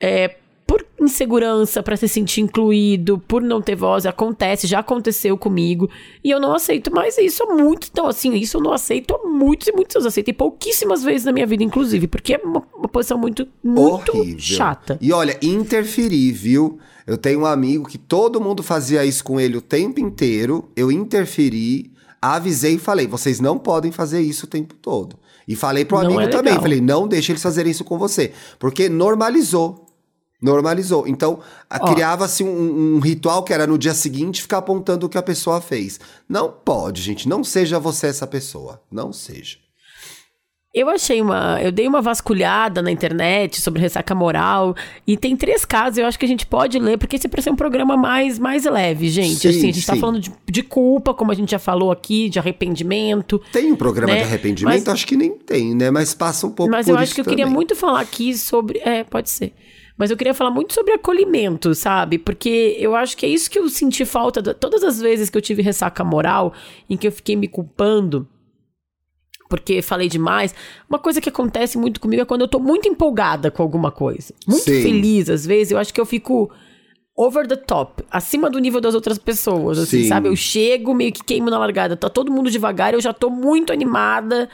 [0.00, 0.34] é,
[0.72, 4.06] por insegurança, pra se sentir incluído, por não ter voz.
[4.06, 5.90] Acontece, já aconteceu comigo.
[6.24, 7.88] E eu não aceito mais isso há muito.
[7.92, 10.06] Então, assim, isso eu não aceito há muitos e muitos anos.
[10.06, 14.38] Aceitei pouquíssimas vezes na minha vida, inclusive, porque é uma, uma posição muito, muito Horrível.
[14.40, 14.98] chata.
[14.98, 16.78] E olha, interferir, viu?
[17.06, 20.70] Eu tenho um amigo que todo mundo fazia isso com ele o tempo inteiro.
[20.74, 25.18] Eu interferi, avisei e falei: vocês não podem fazer isso o tempo todo.
[25.46, 28.32] E falei pro Não amigo é também: falei, não deixe eles fazerem isso com você.
[28.58, 29.81] Porque normalizou.
[30.42, 31.06] Normalizou.
[31.06, 31.38] Então,
[31.92, 35.60] criava-se um, um, ritual que era no dia seguinte ficar apontando o que a pessoa
[35.60, 36.00] fez.
[36.28, 37.28] Não pode, gente.
[37.28, 38.82] Não seja você essa pessoa.
[38.90, 39.62] Não seja.
[40.74, 41.60] Eu achei uma.
[41.60, 44.74] Eu dei uma vasculhada na internet sobre ressaca moral.
[45.06, 47.50] E tem três casos, eu acho que a gente pode ler, porque esse parece ser
[47.50, 49.40] um programa mais, mais leve, gente.
[49.40, 50.00] Sim, assim, a gente tá sim.
[50.00, 53.38] tá falando de, de, culpa, como a gente já falou aqui, de arrependimento.
[53.52, 54.20] Tem um programa né?
[54.20, 54.86] de arrependimento?
[54.86, 55.90] Mas, acho que nem tem, né?
[55.90, 57.36] Mas passa um pouco Mas eu acho que eu também.
[57.36, 58.78] queria muito falar aqui sobre.
[58.78, 59.52] É, pode ser.
[59.96, 62.18] Mas eu queria falar muito sobre acolhimento, sabe?
[62.18, 64.40] Porque eu acho que é isso que eu senti falta.
[64.40, 66.52] De, todas as vezes que eu tive ressaca moral,
[66.88, 68.28] em que eu fiquei me culpando
[69.52, 70.54] porque falei demais.
[70.88, 74.32] Uma coisa que acontece muito comigo é quando eu tô muito empolgada com alguma coisa.
[74.48, 74.82] Muito Sim.
[74.82, 75.72] feliz, às vezes.
[75.72, 76.50] Eu acho que eu fico
[77.14, 80.08] over the top, acima do nível das outras pessoas, assim, Sim.
[80.08, 80.28] sabe?
[80.28, 81.98] Eu chego, meio que queimo na largada.
[81.98, 84.48] Tá todo mundo devagar, eu já tô muito animada.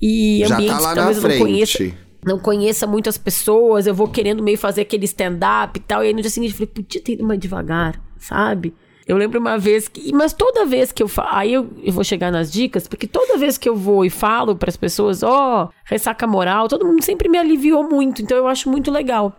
[0.00, 1.92] E já tá ambientes tá lá talvez na eu não conheça.
[2.24, 6.04] Não conheça muitas pessoas, eu vou querendo meio fazer aquele stand-up e tal.
[6.04, 8.74] E aí no dia seguinte eu falei, podia ter ido mais devagar, sabe?
[9.06, 10.12] Eu lembro uma vez que.
[10.12, 11.28] Mas toda vez que eu falo.
[11.32, 14.54] Aí eu, eu vou chegar nas dicas, porque toda vez que eu vou e falo
[14.54, 18.22] para as pessoas, ó, oh, ressaca moral, todo mundo sempre me aliviou muito.
[18.22, 19.36] Então eu acho muito legal.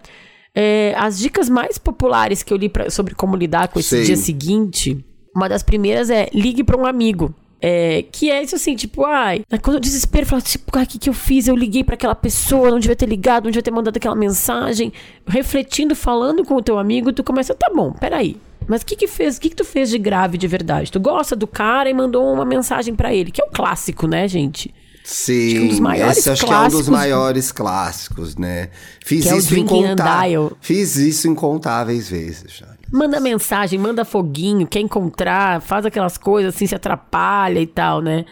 [0.54, 4.04] É, as dicas mais populares que eu li pra, sobre como lidar com esse Sim.
[4.04, 5.04] dia seguinte,
[5.36, 7.34] uma das primeiras é ligue para um amigo.
[7.66, 11.00] É, que é isso assim, tipo, ai, quando eu desespero, eu falo, tipo, o que,
[11.00, 11.48] que eu fiz?
[11.48, 14.92] Eu liguei para aquela pessoa, não devia ter ligado, não devia ter mandado aquela mensagem.
[15.26, 18.36] Refletindo, falando com o teu amigo, tu começa, tá bom, peraí.
[18.68, 19.38] Mas o que que fez?
[19.38, 20.92] O que que tu fez de grave de verdade?
[20.92, 24.28] Tu gosta do cara e mandou uma mensagem para ele, que é o clássico, né,
[24.28, 24.74] gente?
[25.02, 28.70] Sim, acho um esse acho que é um dos maiores clássicos, né?
[29.06, 30.52] Fiz é isso incontáveis.
[30.60, 32.73] Fiz isso incontáveis vezes, já.
[32.94, 38.26] Manda mensagem, manda foguinho, quer encontrar, faz aquelas coisas assim, se atrapalha e tal, né?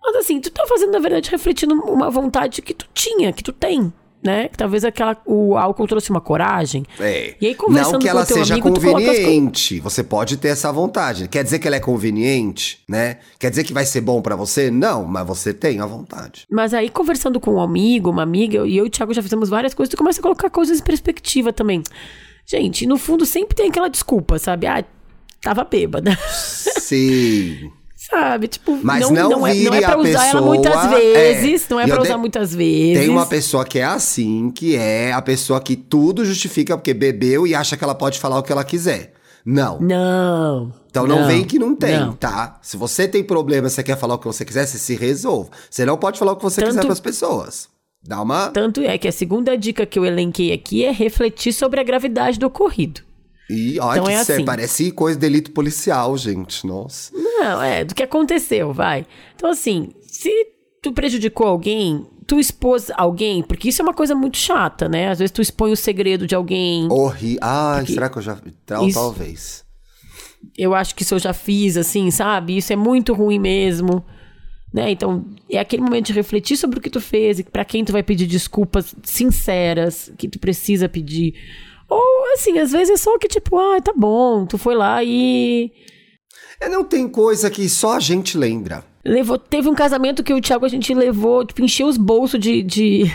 [0.00, 3.52] Mas assim, tu tá fazendo, na verdade, refletindo uma vontade que tu tinha, que tu
[3.52, 3.92] tem
[4.26, 4.48] né?
[4.48, 6.84] Que talvez aquela, o álcool trouxe uma coragem.
[6.98, 7.34] É.
[7.40, 9.78] E aí, conversando Não que ela seja amigo, conveniente.
[9.80, 11.28] Você pode ter essa vontade.
[11.28, 13.18] Quer dizer que ela é conveniente, né?
[13.38, 14.70] Quer dizer que vai ser bom para você?
[14.70, 16.46] Não, mas você tem a vontade.
[16.50, 19.48] Mas aí, conversando com um amigo, uma amiga, e eu e o Thiago já fizemos
[19.48, 21.82] várias coisas, tu começa a colocar coisas em perspectiva também.
[22.46, 24.66] Gente, no fundo sempre tem aquela desculpa, sabe?
[24.66, 24.84] Ah,
[25.40, 26.16] tava bêbada.
[26.32, 27.70] Sim.
[28.08, 28.46] Sabe?
[28.46, 30.88] Tipo, Mas não, não, não, é, não é pra usar pessoa, ela muitas é.
[30.88, 31.64] vezes.
[31.64, 31.66] É.
[31.74, 32.20] Não é pra usar de...
[32.20, 32.98] muitas vezes.
[33.00, 37.48] Tem uma pessoa que é assim, que é a pessoa que tudo justifica porque bebeu
[37.48, 39.12] e acha que ela pode falar o que ela quiser.
[39.44, 39.80] Não.
[39.80, 40.72] Não.
[40.88, 42.12] Então não, não vem que não tem, não.
[42.12, 42.58] tá?
[42.62, 45.50] Se você tem problema, você quer falar o que você quiser, você se resolve.
[45.68, 46.70] Você não pode falar o que você Tanto...
[46.70, 47.68] quiser para as pessoas.
[48.06, 48.50] Dá uma.
[48.50, 52.38] Tanto é que a segunda dica que eu elenquei aqui é refletir sobre a gravidade
[52.38, 53.02] do ocorrido.
[53.48, 54.44] E olha então é assim.
[54.44, 56.66] parece coisa de delito policial, gente.
[56.66, 57.12] Nossa.
[57.14, 59.06] Não, é, do que aconteceu, vai.
[59.36, 60.30] Então, assim, se
[60.82, 65.10] tu prejudicou alguém, tu expôs alguém, porque isso é uma coisa muito chata, né?
[65.10, 66.90] Às vezes tu expõe o segredo de alguém.
[66.90, 68.36] Horri ah, será que eu já.
[68.64, 69.64] Tal, isso, talvez.
[70.58, 72.56] Eu acho que isso eu já fiz, assim, sabe?
[72.56, 74.04] Isso é muito ruim mesmo.
[74.76, 74.90] Né?
[74.90, 77.92] Então, é aquele momento de refletir sobre o que tu fez e para quem tu
[77.92, 81.32] vai pedir desculpas sinceras, que tu precisa pedir.
[81.88, 85.72] Ou, assim, às vezes é só que, tipo, ah, tá bom, tu foi lá e.
[86.60, 88.84] É, não tem coisa que só a gente lembra.
[89.02, 92.62] Levou, teve um casamento que o Thiago a gente levou, tipo, encheu os bolsos de.
[92.62, 93.10] de...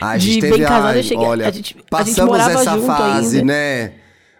[0.00, 2.56] Ah, a gente de teve, bem casado, ai, cheguei, olha, a gente, passamos a gente
[2.56, 3.46] essa fase, ainda.
[3.46, 3.92] né?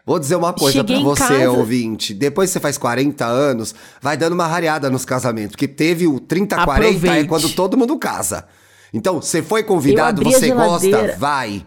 [0.06, 1.50] Vou dizer uma coisa Cheguei pra você, casa...
[1.50, 2.12] ouvinte.
[2.12, 5.52] Depois que você faz 40 anos, vai dando uma rareada nos casamentos.
[5.52, 7.00] Porque teve o 30, Aproveite.
[7.00, 8.44] 40 é quando todo mundo casa.
[8.92, 11.64] Então, você foi convidado, você gosta, vai.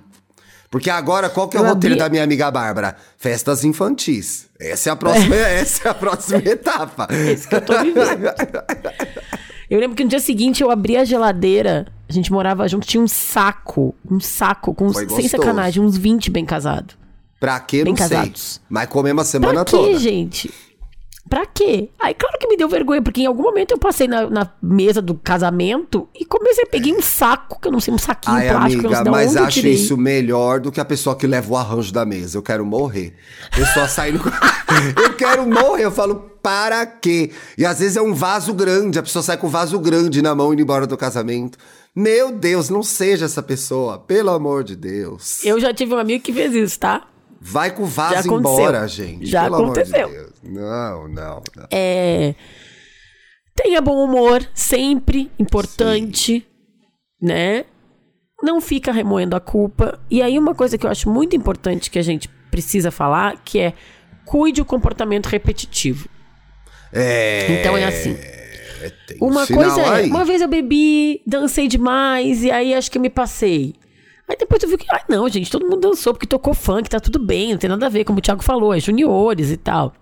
[0.69, 2.03] Porque agora, qual que é o roteiro abri...
[2.03, 2.95] da minha amiga Bárbara?
[3.17, 4.47] Festas infantis.
[4.59, 5.59] Essa é a próxima, é.
[5.59, 7.07] essa é a próxima etapa.
[7.11, 8.27] Isso que eu tô vivendo.
[9.69, 13.01] Eu lembro que no dia seguinte eu abri a geladeira, a gente morava junto, tinha
[13.01, 16.95] um saco, um saco, com, sem sacanagem, uns 20 bem casados.
[17.39, 17.83] Pra quê?
[17.83, 18.53] Bem não casados.
[18.53, 18.61] sei.
[18.69, 19.99] Mas comemos a semana pra quê, toda.
[19.99, 20.51] gente?
[21.29, 21.89] Pra quê?
[21.99, 25.01] Aí, claro que me deu vergonha, porque em algum momento eu passei na, na mesa
[25.01, 28.87] do casamento e comecei, peguei um saco, que eu não sei, um saquinho Ai, plástico,
[28.87, 32.37] amiga, mas acho isso melhor do que a pessoa que leva o arranjo da mesa.
[32.37, 33.13] Eu quero morrer.
[33.53, 34.21] Pessoa saindo.
[35.03, 35.85] eu quero morrer.
[35.85, 37.31] Eu falo, para quê?
[37.57, 40.33] E às vezes é um vaso grande, a pessoa sai com um vaso grande na
[40.33, 41.57] mão indo embora do casamento.
[41.93, 45.43] Meu Deus, não seja essa pessoa, pelo amor de Deus.
[45.43, 47.05] Eu já tive um amigo que fez isso, tá?
[47.39, 49.25] Vai com o vaso embora, gente.
[49.25, 50.09] Já pelo aconteceu.
[50.09, 50.49] De.
[50.49, 51.67] Não, não, não.
[51.71, 52.35] É.
[53.55, 56.45] Tenha bom humor, sempre importante, Sim.
[57.21, 57.65] né?
[58.41, 59.99] Não fica remoendo a culpa.
[60.11, 63.59] E aí, uma coisa que eu acho muito importante que a gente precisa falar, que
[63.59, 63.73] é
[64.25, 66.07] cuide o comportamento repetitivo.
[66.93, 67.59] É.
[67.59, 68.11] Então é assim.
[68.11, 73.01] É, uma coisa é, uma vez eu bebi, dancei demais, e aí acho que eu
[73.01, 73.73] me passei.
[74.29, 76.99] Aí depois tu viu que, ah, não, gente, todo mundo dançou porque tocou funk, tá
[76.99, 79.93] tudo bem, não tem nada a ver, como o Thiago falou, é juniores e tal.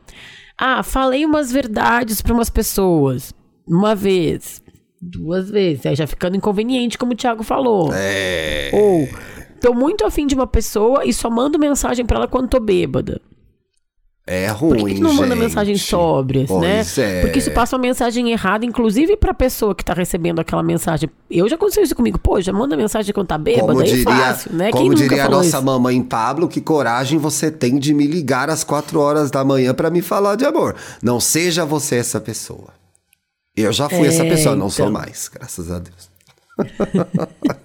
[0.58, 3.34] Ah, falei umas verdades para umas pessoas.
[3.68, 4.64] Uma vez,
[5.02, 7.92] duas vezes, aí já ficando inconveniente, como o Thiago falou.
[7.94, 8.72] É.
[8.74, 9.08] Ou
[9.60, 13.22] tô muito afim de uma pessoa e só mando mensagem para ela quando tô bêbada.
[14.28, 15.44] É ruim, Por que, que não manda gente?
[15.44, 16.78] mensagens sóbrias, né?
[16.78, 17.22] Pois é.
[17.22, 21.08] Porque isso passa uma mensagem errada, inclusive pra pessoa que tá recebendo aquela mensagem.
[21.30, 22.18] Eu já aconteceu isso comigo.
[22.18, 24.72] Pô, já manda mensagem quando tá bêbada, Como é diria, fácil, né?
[24.72, 25.62] Como diria a nossa isso?
[25.62, 29.92] mamãe Pablo, que coragem você tem de me ligar às quatro horas da manhã pra
[29.92, 30.76] me falar de amor.
[31.04, 32.70] Não seja você essa pessoa.
[33.56, 35.00] Eu já fui É, essa pessoa, não sou então.
[35.02, 36.10] mais, graças a Deus.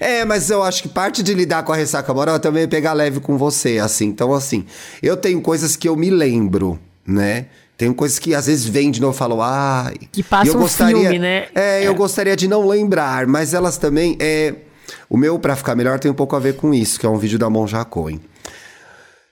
[0.00, 2.94] É, mas eu acho que parte de lidar com a ressaca moral é também pegar
[2.94, 4.06] leve com você, assim.
[4.06, 4.64] Então, assim,
[5.02, 7.46] eu tenho coisas que eu me lembro, né?
[7.76, 9.94] Tenho coisas que às vezes vêm de novo e falo, ai.
[10.10, 11.48] Que passa eu um gostaria, filme, né?
[11.54, 14.16] É, eu gostaria de não lembrar, mas elas também.
[14.18, 14.54] É,
[15.08, 17.18] o meu, pra ficar melhor, tem um pouco a ver com isso, que é um
[17.18, 18.20] vídeo da Monja Coen.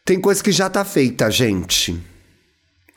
[0.04, 1.98] Tem coisa que já tá feita, gente.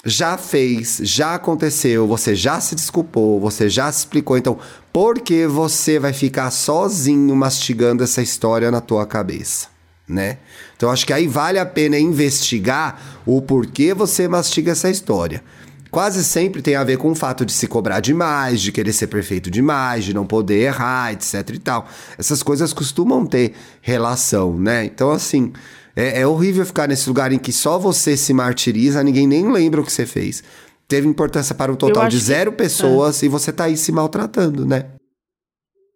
[0.04, 4.36] Já fez, já aconteceu, você já se desculpou, você já se explicou.
[4.36, 4.58] Então,
[4.92, 9.68] por que você vai ficar sozinho mastigando essa história na tua cabeça?
[10.08, 10.40] Né?
[10.76, 15.44] Então, acho que aí vale a pena investigar o porquê você mastiga essa história.
[15.92, 19.08] Quase sempre tem a ver com o fato de se cobrar demais, de querer ser
[19.08, 21.88] perfeito demais, de não poder errar, etc e tal.
[22.18, 24.86] Essas coisas costumam ter relação, né?
[24.86, 25.52] Então, assim,
[25.96, 29.82] é, é horrível ficar nesse lugar em que só você se martiriza, ninguém nem lembra
[29.82, 30.44] o que você fez.
[30.88, 34.66] Teve importância para um total de que- zero pessoas e você tá aí se maltratando,
[34.66, 34.86] né?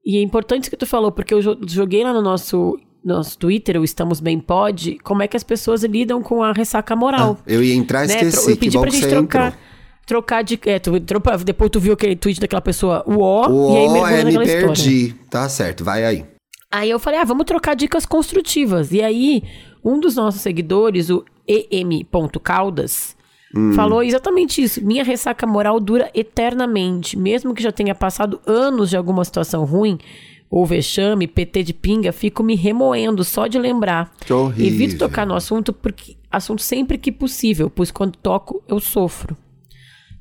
[0.06, 3.38] E é importante isso que tu falou, porque eu jo- joguei lá no nosso, nosso
[3.38, 7.40] Twitter, o Estamos Bem Pod, como é que as pessoas lidam com a ressaca moral.
[7.48, 8.14] Eu ia entrar e né?
[8.14, 8.38] esqueci.
[8.52, 9.48] Eu que pedi bom pra que gente você trocar.
[9.48, 9.62] entrou.
[10.06, 10.60] Trocar de.
[10.68, 14.12] É, tu, tropa- depois tu viu aquele tweet daquela pessoa, o O e aí mergulha
[14.14, 14.68] é, me naquela história.
[14.68, 15.16] perdi.
[15.32, 16.24] Tá certo, vai aí.
[16.72, 18.92] Aí eu falei, ah, vamos trocar dicas construtivas.
[18.92, 19.42] E aí,
[19.86, 23.16] um dos nossos seguidores, o em.caldas,
[23.76, 24.84] falou exatamente isso.
[24.84, 27.16] Minha ressaca moral dura eternamente.
[27.18, 30.00] Mesmo que já tenha passado anos de alguma situação ruim,
[30.50, 34.12] ou vexame, PT de pinga, fico me remoendo só de lembrar.
[34.26, 34.66] Que horrível.
[34.66, 39.38] Evito tocar no assunto porque assunto sempre que possível, pois quando toco eu sofro.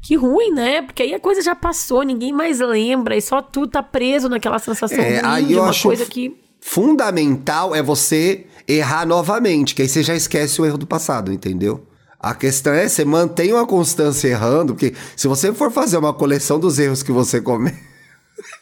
[0.02, 0.82] Que ruim, né?
[0.82, 4.58] Porque aí a coisa já passou, ninguém mais lembra e só tu tá preso naquela
[4.58, 9.74] sensação É, ruim aí de eu uma acho coisa que fundamental é você errar novamente,
[9.74, 11.86] que aí você já esquece o erro do passado, entendeu?
[12.18, 16.58] A questão é, você mantém uma constância errando, porque se você for fazer uma coleção
[16.58, 17.78] dos erros que você comete.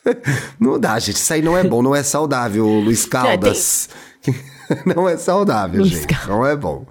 [0.58, 1.16] não dá, gente.
[1.16, 3.88] Isso aí não é bom, não é saudável, Luiz Caldas.
[4.84, 6.06] não é saudável, Luiz gente.
[6.08, 6.28] Caldas.
[6.28, 6.86] Não é bom.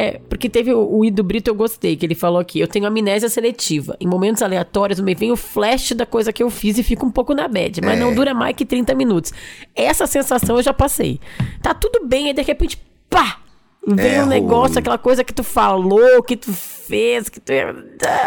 [0.00, 2.86] É, porque teve o, o Ido Brito, eu gostei, que ele falou aqui: eu tenho
[2.86, 3.96] amnésia seletiva.
[4.00, 7.10] Em momentos aleatórios, me vem o flash da coisa que eu fiz e fico um
[7.10, 8.00] pouco na bad, mas É.
[8.00, 9.30] não dura mais que 30 minutos.
[9.76, 11.20] Essa sensação eu já passei.
[11.62, 13.40] Tá tudo bem, aí de repente, pá!
[13.86, 14.78] Vem É um negócio, ruim.
[14.80, 17.50] aquela coisa que tu falou, que tu fez, que tu.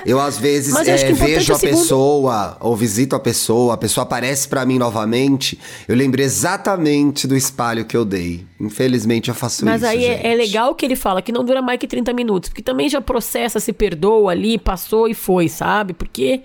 [0.03, 3.75] Eu, às vezes, Mas é, vejo é o a segundo- pessoa, ou visito a pessoa,
[3.75, 5.59] a pessoa aparece pra mim novamente.
[5.87, 8.45] Eu lembro exatamente do espalho que eu dei.
[8.59, 9.91] Infelizmente, eu faço Mas isso.
[9.91, 10.35] aí é, é gente.
[10.37, 13.59] legal que ele fala que não dura mais que 30 minutos, porque também já processa,
[13.59, 15.93] se perdoa ali, passou e foi, sabe?
[15.93, 16.41] Porque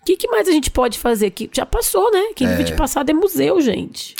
[0.00, 1.30] o que, que mais a gente pode fazer?
[1.30, 2.32] Que já passou, né?
[2.34, 4.16] Quem vive de passado é museu, gente.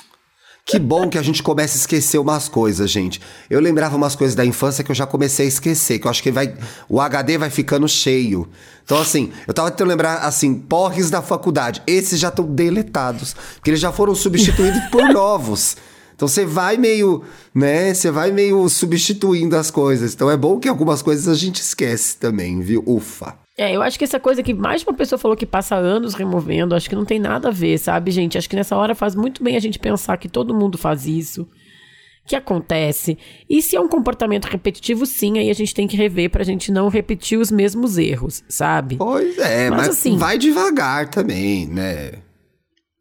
[0.65, 3.21] Que bom que a gente começa a esquecer umas coisas, gente.
[3.51, 6.23] Eu lembrava umas coisas da infância que eu já comecei a esquecer, que eu acho
[6.23, 6.55] que vai.
[6.89, 8.49] O HD vai ficando cheio.
[8.85, 11.83] Então, assim, eu tava tentando lembrar, assim, porres da faculdade.
[11.87, 13.35] Esses já estão deletados.
[13.55, 15.77] Porque eles já foram substituídos por novos.
[16.15, 17.93] Então você vai meio, né?
[17.93, 20.15] Você vai meio substituindo as coisas.
[20.15, 22.83] Então é bom que algumas coisas a gente esquece também, viu?
[22.87, 23.42] Ufa.
[23.59, 26.15] É, eu acho que essa coisa que mais de uma pessoa falou que passa anos
[26.15, 28.39] removendo, acho que não tem nada a ver, sabe, gente?
[28.39, 31.47] Acho que nessa hora faz muito bem a gente pensar que todo mundo faz isso,
[32.27, 33.19] que acontece.
[33.51, 36.73] E se é um comportamento repetitivo, sim, aí a gente tem que rever pra gente
[36.73, 38.97] não repetir os mesmos erros, sabe?
[38.97, 42.13] Pois é, Mas, mas, assim- vai devagar também, né?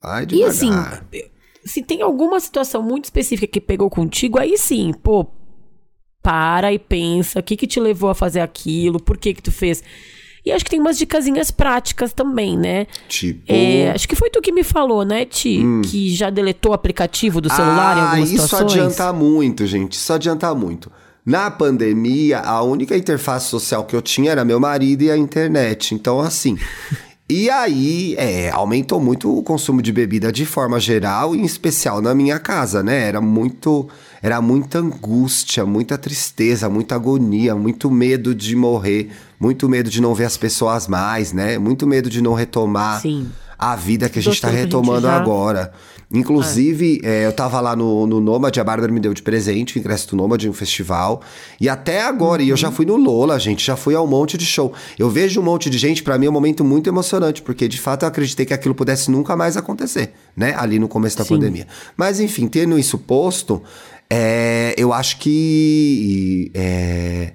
[0.04, 0.50] Vai E devagar.
[0.50, 1.22] assim,
[1.64, 5.28] se tem alguma situação muito específica que pegou contigo, aí sim, pô,
[6.22, 9.52] para e pensa, o que que te levou a fazer aquilo, por que que tu
[9.52, 9.82] fez.
[10.43, 12.88] E acho que tem umas dicasinhas práticas também, né?
[13.08, 13.43] tipo.
[13.47, 15.63] É, acho que foi tu que me falou, né, Ti?
[15.84, 18.73] Que já deletou o aplicativo do celular em ah, algumas isso situações.
[18.73, 19.93] adianta muito, gente.
[19.93, 20.91] Isso adianta muito.
[21.23, 25.93] Na pandemia, a única interface social que eu tinha era meu marido e a internet.
[25.93, 26.58] Então, assim.
[27.30, 32.01] e aí, é, aumentou muito o consumo de bebida de forma geral, e em especial
[32.01, 33.08] na minha casa, né?
[33.08, 33.88] Era muito.
[34.22, 40.14] Era muita angústia, muita tristeza, muita agonia, muito medo de morrer, muito medo de não
[40.14, 41.58] ver as pessoas mais, né?
[41.58, 43.30] Muito medo de não retomar Sim.
[43.58, 45.16] a vida que a gente está retomando já...
[45.16, 45.74] agora.
[46.13, 47.21] Inclusive, é.
[47.21, 50.10] É, eu tava lá no, no Nomad, a Bárbara me deu de presente o ingresso
[50.10, 51.21] do Nomad, um festival.
[51.60, 52.47] E até agora, uhum.
[52.47, 52.74] e eu já uhum.
[52.74, 54.74] fui no Lola, gente, já fui a um monte de show.
[55.00, 57.80] Eu vejo um monte de gente, para mim é um momento muito emocionante, porque de
[57.80, 60.54] fato eu acreditei que aquilo pudesse nunca mais acontecer, né?
[60.58, 61.36] Ali no começo da Sim.
[61.36, 61.67] pandemia.
[61.95, 63.62] Mas enfim, tendo isso posto,
[64.10, 66.52] é, eu acho que.
[66.54, 67.32] É,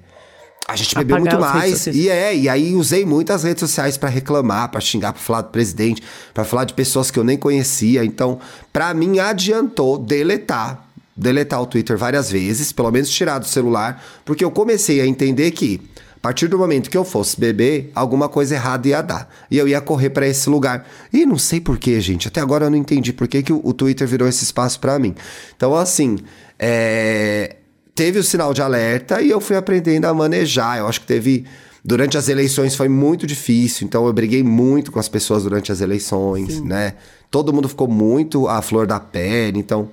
[0.67, 1.87] a gente bebeu muito mais.
[1.87, 5.49] E é, e aí usei muitas redes sociais para reclamar, para xingar, para falar do
[5.49, 6.03] presidente,
[6.33, 8.03] para falar de pessoas que eu nem conhecia.
[8.03, 8.39] Então,
[8.73, 14.43] para mim adiantou deletar, deletar o Twitter várias vezes, pelo menos tirar do celular, porque
[14.43, 15.81] eu comecei a entender que
[16.17, 19.29] a partir do momento que eu fosse beber, alguma coisa errada ia dar.
[19.49, 20.85] E eu ia correr para esse lugar.
[21.13, 22.27] E não sei porquê, gente.
[22.27, 25.15] Até agora eu não entendi por que, que o, Twitter virou esse espaço para mim.
[25.55, 26.17] Então, assim,
[26.59, 27.55] é,
[27.97, 30.77] teve o sinal de alerta e eu fui aprendendo a manejar.
[30.77, 31.45] Eu acho que teve.
[31.83, 35.79] Durante as eleições foi muito difícil, então eu briguei muito com as pessoas durante as
[35.79, 36.65] eleições, Sim.
[36.65, 36.95] né?
[37.31, 39.89] Todo mundo ficou muito à flor da pele, então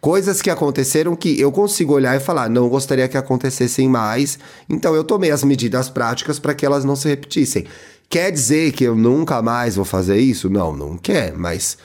[0.00, 4.96] coisas que aconteceram que eu consigo olhar e falar, não gostaria que acontecessem mais, então
[4.96, 7.64] eu tomei as medidas práticas para que elas não se repetissem.
[8.10, 10.50] Quer dizer que eu nunca mais vou fazer isso?
[10.50, 11.78] Não, não quer, mas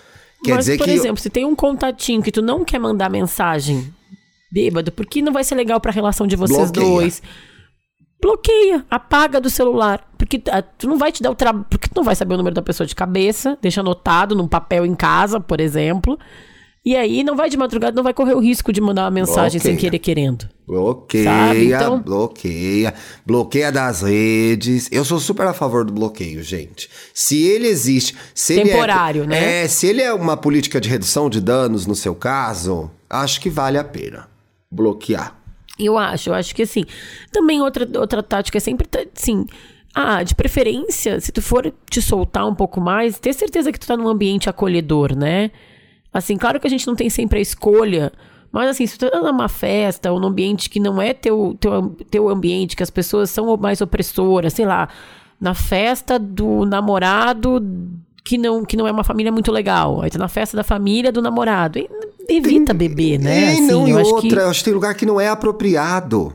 [0.43, 0.89] quer mas, dizer por que.
[0.89, 1.23] Por exemplo, eu...
[1.23, 3.93] se tem um contatinho que tu não quer mandar mensagem
[4.51, 6.85] bêbado, porque não vai ser legal para a relação de vocês Bloqueia.
[6.85, 7.21] dois.
[8.21, 11.95] Bloqueia, apaga do celular, porque uh, tu não vai te dar o trabalho, porque tu
[11.95, 15.39] não vai saber o número da pessoa de cabeça, deixa anotado num papel em casa,
[15.39, 16.19] por exemplo.
[16.83, 19.59] E aí não vai de madrugada, não vai correr o risco de mandar uma mensagem
[19.59, 19.61] bloqueia.
[19.61, 20.49] sem querer querendo.
[20.67, 22.01] Bloqueia, então...
[22.01, 24.87] bloqueia, bloqueia das redes.
[24.91, 26.89] Eu sou super a favor do bloqueio, gente.
[27.13, 29.63] Se ele existe, se temporário, ele é, né?
[29.63, 33.49] É, se ele é uma política de redução de danos no seu caso, acho que
[33.49, 34.30] vale a pena
[34.71, 35.36] bloquear.
[35.77, 36.86] Eu acho, eu acho que assim.
[37.31, 39.45] Também outra, outra tática é sempre, assim.
[39.93, 43.86] Ah, de preferência, se tu for te soltar um pouco mais, ter certeza que tu
[43.86, 45.51] tá num ambiente acolhedor, né?
[46.13, 48.12] Assim, claro que a gente não tem sempre a escolha,
[48.53, 51.89] mas assim, se tu tá numa festa ou num ambiente que não é teu, teu,
[52.10, 54.88] teu ambiente, que as pessoas são mais opressoras, sei lá,
[55.39, 57.62] na festa do namorado
[58.23, 60.01] que não, que não é uma família muito legal.
[60.01, 61.79] Aí tá na festa da família do namorado.
[61.79, 61.89] E
[62.29, 63.43] evita beber, né?
[63.43, 64.36] É, assim, não, e outra, que...
[64.36, 66.34] eu acho que tem lugar que não é apropriado.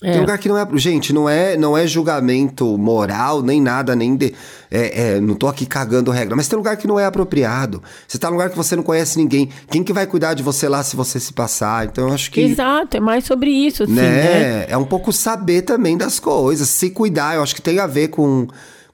[0.00, 0.12] É.
[0.12, 0.66] Tem lugar que não é.
[0.74, 4.32] Gente, não é, não é julgamento moral, nem nada, nem de.
[4.70, 7.82] É, é, não tô aqui cagando regra, mas tem lugar que não é apropriado.
[8.06, 9.48] Você tá num lugar que você não conhece ninguém.
[9.68, 11.86] Quem que vai cuidar de você lá se você se passar?
[11.86, 12.40] Então eu acho que.
[12.40, 14.02] Exato, é mais sobre isso, assim, né?
[14.02, 14.66] né?
[14.68, 17.34] É um pouco saber também das coisas, se cuidar.
[17.34, 18.46] Eu acho que tem a ver com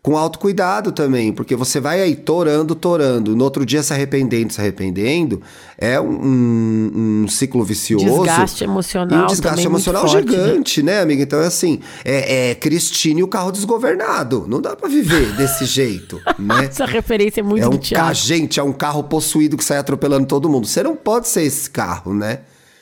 [0.04, 4.60] com autocuidado também, porque você vai aí torando, torando, no outro dia se arrependendo, se
[4.60, 5.40] arrependendo,
[5.78, 8.04] é um, um ciclo vicioso.
[8.04, 9.24] Desgaste emocional.
[9.24, 10.44] Um desgaste emocional forte, né?
[10.44, 11.00] gigante, né?
[11.00, 11.22] amiga?
[11.22, 14.44] Então é assim, é, é Cristine e o carro desgovernado.
[14.46, 16.66] Não dá para viver desse jeito, né?
[16.68, 20.26] Essa referência é muito é um carro, Gente, é um carro possuído que sai atropelando
[20.26, 20.66] todo mundo.
[20.66, 22.40] Você não pode ser esse carro, né?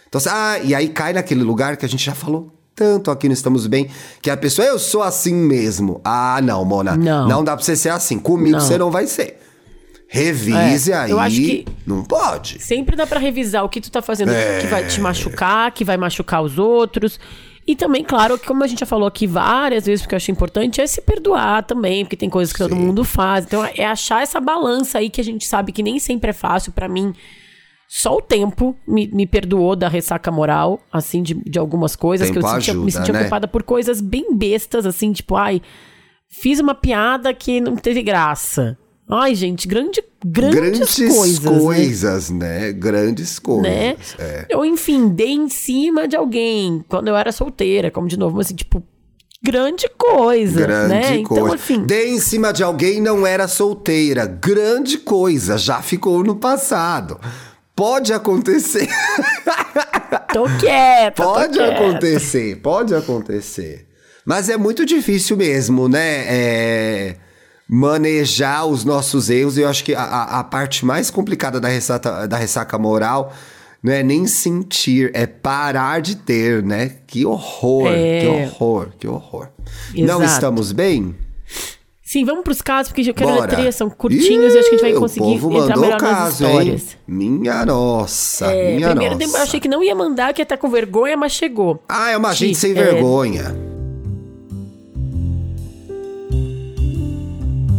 [0.08, 3.34] Então, ah, e aí cai naquele lugar que a gente já falou tanto aqui no
[3.34, 3.88] Estamos Bem,
[4.20, 6.00] que a pessoa, eu sou assim mesmo.
[6.04, 6.96] Ah, não, Mona.
[6.96, 8.18] Não, não dá pra você ser assim.
[8.18, 8.60] Comigo não.
[8.60, 9.38] você não vai ser.
[10.08, 11.10] Revise é, aí.
[11.10, 12.62] Eu acho que não pode.
[12.62, 14.60] Sempre dá para revisar o que tu tá fazendo é...
[14.60, 17.18] que vai te machucar, que vai machucar os outros.
[17.66, 20.30] E também, claro, que como a gente já falou aqui várias vezes, porque eu acho
[20.30, 22.68] importante, é se perdoar também, porque tem coisas que Sim.
[22.68, 23.44] todo mundo faz.
[23.46, 26.72] Então, é achar essa balança aí que a gente sabe que nem sempre é fácil
[26.72, 27.14] para mim.
[27.94, 32.40] Só o tempo me, me perdoou da ressaca moral, assim, de, de algumas coisas tempo
[32.40, 33.20] que eu sentia, ajuda, me sentia né?
[33.20, 35.60] culpada por coisas bem bestas, assim, tipo, ai,
[36.26, 38.78] fiz uma piada que não teve graça.
[39.06, 41.40] Ai, gente, grande, grandes, grandes coisas.
[41.40, 41.58] Né?
[41.60, 42.58] coisas, né?
[42.60, 42.72] né?
[42.72, 43.70] Grandes coisas.
[43.70, 43.96] Né?
[44.18, 44.46] É.
[44.48, 48.54] Eu, enfim, dei em cima de alguém quando eu era solteira, como de novo, assim,
[48.54, 48.82] tipo,
[49.44, 50.62] grande coisa.
[50.62, 51.16] Grande né?
[51.18, 51.44] Então, coisa.
[51.44, 51.84] Então, assim.
[51.84, 54.24] Dei em cima de alguém não era solteira.
[54.24, 57.20] Grande coisa, já ficou no passado.
[57.74, 58.88] Pode acontecer.
[60.32, 61.22] Tô quieta.
[61.22, 62.60] Pode tô acontecer, quieta.
[62.62, 63.86] pode acontecer.
[64.24, 66.24] Mas é muito difícil mesmo, né?
[66.26, 67.16] É
[67.68, 69.56] manejar os nossos erros.
[69.56, 73.32] E eu acho que a, a parte mais complicada da ressaca, da ressaca moral
[73.82, 76.92] não é nem sentir, é parar de ter, né?
[77.06, 78.20] Que horror, é...
[78.20, 79.48] que horror, que horror.
[79.94, 80.06] Exato.
[80.06, 81.16] Não estamos bem?
[82.12, 83.46] Sim, vamos pros casos, porque eu quero Bora.
[83.46, 86.12] ler três, são curtinhos Ih, e acho que a gente vai conseguir entrar melhor caso,
[86.12, 86.82] nas histórias.
[86.82, 86.98] Hein?
[87.06, 89.38] Minha nossa, é, minha primeiro nossa.
[89.38, 91.82] eu achei que não ia mandar, que ia estar com vergonha, mas chegou.
[91.88, 92.74] Ah, é uma gente sem é...
[92.74, 93.56] vergonha.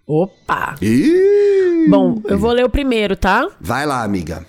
[0.05, 0.75] Opa!
[0.83, 1.87] Ih.
[1.89, 3.49] Bom, eu vou ler o primeiro, tá?
[3.61, 4.45] Vai lá, amiga.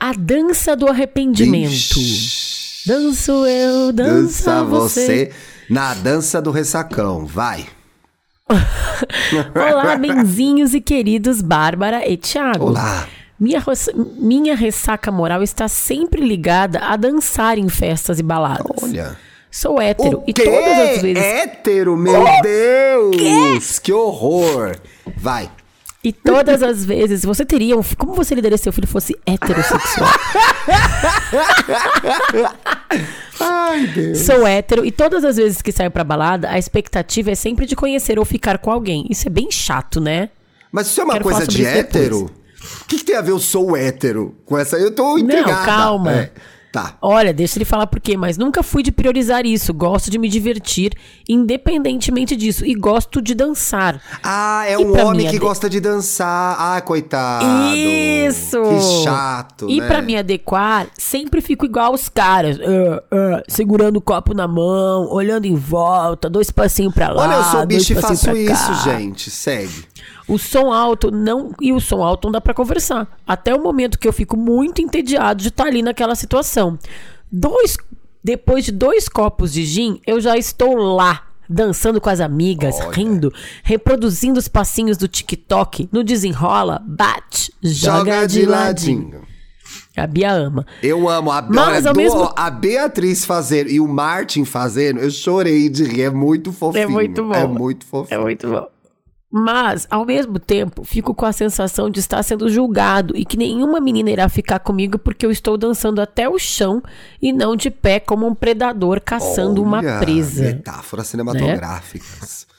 [0.00, 1.72] A dança do arrependimento.
[1.72, 2.88] Ixi.
[2.88, 5.04] Danço eu, dança, dança você.
[5.04, 5.32] você.
[5.68, 7.26] Na dança do ressacão.
[7.26, 7.66] Vai.
[9.54, 12.68] Olá, benzinhos e queridos Bárbara e Thiago.
[12.68, 13.06] Olá.
[13.38, 13.62] Minha,
[14.16, 18.82] minha ressaca moral está sempre ligada a dançar em festas e baladas.
[18.82, 19.16] Olha.
[19.50, 21.22] Sou hétero o e todas as vezes.
[21.22, 23.16] Hétero, meu Deus!
[23.16, 23.80] Quê?
[23.84, 24.76] Que horror!
[25.16, 25.50] Vai.
[26.04, 27.82] E todas as vezes você teria um.
[27.96, 30.08] Como você lidaria se seu filho fosse heterossexual?
[33.40, 34.18] Ai, Deus.
[34.18, 37.74] Sou hétero e todas as vezes que saio pra balada, a expectativa é sempre de
[37.74, 39.06] conhecer ou ficar com alguém.
[39.10, 40.30] Isso é bem chato, né?
[40.70, 42.26] Mas isso é uma Quero coisa de hétero?
[42.26, 42.37] Depois.
[42.82, 44.76] O que, que, tem a ver o sou hétero com essa?
[44.76, 45.52] Eu tô intrigada.
[45.52, 46.12] Não, calma.
[46.12, 46.30] É.
[46.72, 46.98] Tá.
[47.00, 49.72] Olha, deixa ele falar por quê, mas nunca fui de priorizar isso.
[49.72, 50.92] Gosto de me divertir,
[51.26, 52.64] independentemente disso.
[52.64, 54.00] E gosto de dançar.
[54.22, 56.56] Ah, é e um homem que gosta de dançar.
[56.58, 57.46] Ah, coitado.
[57.74, 58.60] Isso!
[58.60, 59.66] Que chato.
[59.68, 59.86] E né?
[59.86, 62.58] para me adequar, sempre fico igual aos caras.
[62.58, 67.22] Uh, uh, segurando o copo na mão, olhando em volta, dois passinhos pra lá.
[67.22, 69.30] Olha, eu sou bicho e faço isso, gente.
[69.30, 69.86] Segue.
[70.26, 71.52] O som alto não.
[71.60, 73.06] E o som alto não dá para conversar.
[73.26, 76.78] Até o momento que eu fico muito entediado de estar tá ali naquela situação.
[77.30, 77.76] Dois.
[78.22, 81.24] Depois de dois copos de gin, eu já estou lá.
[81.50, 82.90] Dançando com as amigas, Olha.
[82.90, 83.32] rindo,
[83.62, 89.04] reproduzindo os passinhos do TikTok, no desenrola, bate, joga, joga de, de ladinho.
[89.04, 89.28] ladinho.
[89.96, 90.66] A Bia ama.
[90.82, 91.30] Eu amo.
[91.30, 92.32] A, Mas, olha, do, mesmo...
[92.36, 96.02] a Beatriz fazendo e o Martin fazendo, eu chorei de rir.
[96.02, 96.84] É muito fofinho.
[96.84, 97.34] É muito bom.
[97.34, 98.20] É muito fofinho.
[98.20, 98.68] É muito bom.
[99.30, 103.78] Mas, ao mesmo tempo, fico com a sensação de estar sendo julgado e que nenhuma
[103.78, 106.82] menina irá ficar comigo porque eu estou dançando até o chão
[107.20, 110.44] e não de pé como um predador caçando Olha, uma presa.
[110.44, 112.46] Metáforas cinematográficas.
[112.48, 112.54] Né?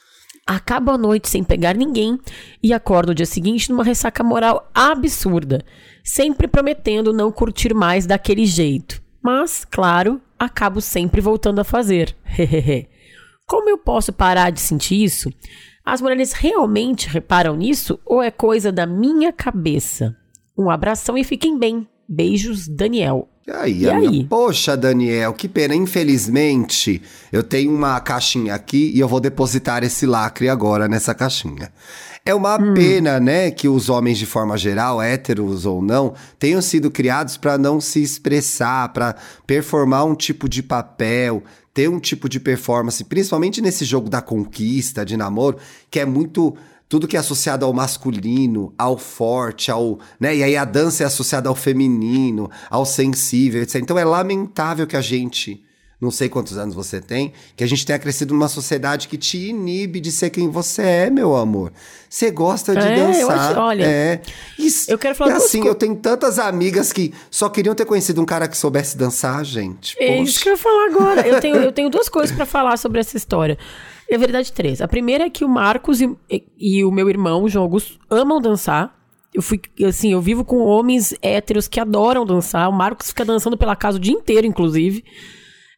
[0.45, 2.19] Acabo a noite sem pegar ninguém
[2.61, 5.63] e acordo no dia seguinte numa ressaca moral absurda,
[6.03, 9.01] sempre prometendo não curtir mais daquele jeito.
[9.21, 12.15] Mas, claro, acabo sempre voltando a fazer.
[13.45, 15.31] Como eu posso parar de sentir isso?
[15.89, 20.15] As mulheres realmente reparam nisso ou é coisa da minha cabeça?
[20.55, 21.87] Um abração e fiquem bem.
[22.07, 23.27] Beijos, Daniel.
[23.47, 24.23] E aí, e aí?
[24.25, 25.73] Poxa, Daniel, que pena.
[25.73, 31.71] Infelizmente, eu tenho uma caixinha aqui e eu vou depositar esse lacre agora nessa caixinha.
[32.25, 32.73] É uma hum.
[32.73, 37.57] pena, né, que os homens, de forma geral, héteros ou não, tenham sido criados para
[37.57, 39.15] não se expressar, para
[39.47, 41.43] performar um tipo de papel,
[41.73, 45.57] ter um tipo de performance, principalmente nesse jogo da conquista, de namoro,
[45.89, 46.55] que é muito
[46.89, 50.35] tudo que é associado ao masculino, ao forte, ao, né?
[50.35, 53.75] E aí a dança é associada ao feminino, ao sensível, etc.
[53.75, 55.63] Então é lamentável que a gente
[56.01, 59.49] não sei quantos anos você tem, que a gente tenha crescido numa sociedade que te
[59.49, 61.73] inibe de ser quem você é, meu amor.
[62.09, 63.21] Você gosta de é, dançar.
[63.21, 64.21] Eu acho, olha, é.
[64.57, 68.21] Isso, eu quero falar é assim, eu tenho tantas amigas que só queriam ter conhecido
[68.21, 69.95] um cara que soubesse dançar, gente.
[69.99, 70.23] É Poxa.
[70.23, 71.27] isso que eu ia falar agora.
[71.27, 73.57] Eu tenho, eu tenho duas coisas para falar sobre essa história.
[74.09, 74.81] É verdade, três.
[74.81, 76.17] A primeira é que o Marcos e,
[76.57, 78.97] e o meu irmão, o João Augusto, amam dançar.
[79.33, 82.67] Eu fui, assim, eu vivo com homens héteros que adoram dançar.
[82.69, 85.03] O Marcos fica dançando pela casa o dia inteiro, inclusive.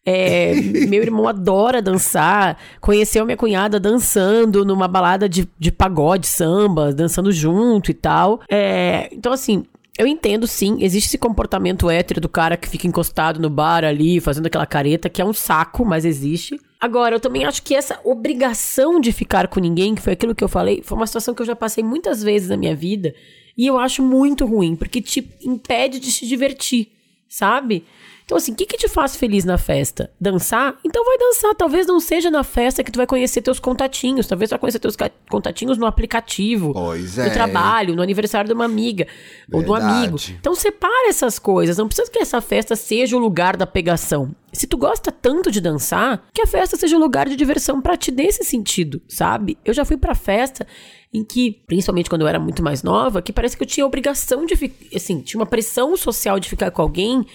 [0.05, 0.55] É,
[0.87, 2.57] meu irmão adora dançar.
[2.79, 8.41] Conheceu minha cunhada dançando numa balada de, de pagode, samba, dançando junto e tal.
[8.49, 9.65] É, então, assim,
[9.97, 14.19] eu entendo sim, existe esse comportamento hétero do cara que fica encostado no bar ali,
[14.19, 16.59] fazendo aquela careta, que é um saco, mas existe.
[16.79, 20.43] Agora, eu também acho que essa obrigação de ficar com ninguém, que foi aquilo que
[20.43, 23.13] eu falei, foi uma situação que eu já passei muitas vezes na minha vida,
[23.55, 26.87] e eu acho muito ruim, porque te impede de se divertir,
[27.29, 27.85] sabe?
[28.31, 30.09] Então, assim, o que, que te faz feliz na festa?
[30.17, 30.77] Dançar?
[30.85, 31.53] Então vai dançar.
[31.53, 34.25] Talvez não seja na festa que tu vai conhecer teus contatinhos.
[34.25, 34.95] Talvez tu vai conhecer teus
[35.29, 36.71] contatinhos no aplicativo.
[36.71, 37.25] Pois é.
[37.25, 39.05] No trabalho, no aniversário de uma amiga.
[39.49, 39.51] Verdade.
[39.51, 40.17] Ou do amigo.
[40.39, 41.77] Então separa essas coisas.
[41.77, 44.33] Não precisa que essa festa seja o lugar da pegação.
[44.53, 47.97] Se tu gosta tanto de dançar, que a festa seja um lugar de diversão para
[47.97, 49.57] ti nesse sentido, sabe?
[49.65, 50.65] Eu já fui pra festa
[51.13, 54.45] em que, principalmente quando eu era muito mais nova, que parece que eu tinha obrigação
[54.45, 57.25] de ficar, assim, tinha uma pressão social de ficar com alguém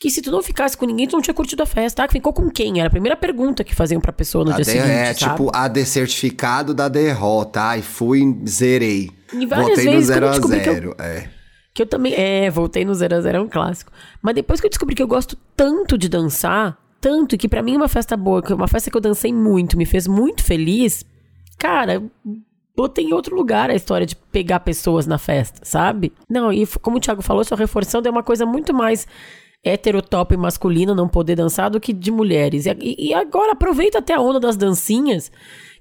[0.00, 2.02] que se tu não ficasse com ninguém, tu não tinha curtido a festa.
[2.02, 2.78] Ah, ficou com quem?
[2.80, 5.32] Era a primeira pergunta que faziam pra pessoa no A dia de- seguinte, é sabe?
[5.36, 7.60] tipo a certificado da derrota.
[7.60, 9.10] Ai, fui, zerei.
[9.32, 11.28] E várias Voltei no vezes, quando 0 eu a descobri que eu- 0 É.
[11.74, 12.14] Que eu também.
[12.14, 13.92] É, voltei no 0 a 0 é um clássico.
[14.22, 17.74] Mas depois que eu descobri que eu gosto tanto de dançar, tanto, que pra mim
[17.74, 21.04] é uma festa boa, é uma festa que eu dancei muito, me fez muito feliz,
[21.58, 22.02] cara,
[22.76, 26.12] botei em outro lugar a história de pegar pessoas na festa, sabe?
[26.28, 29.06] Não, e como o Thiago falou, só reforçando, é uma coisa muito mais
[29.64, 32.66] heterotop masculina não poder dançar do que de mulheres.
[32.66, 35.30] E, e agora aproveita até a onda das dancinhas.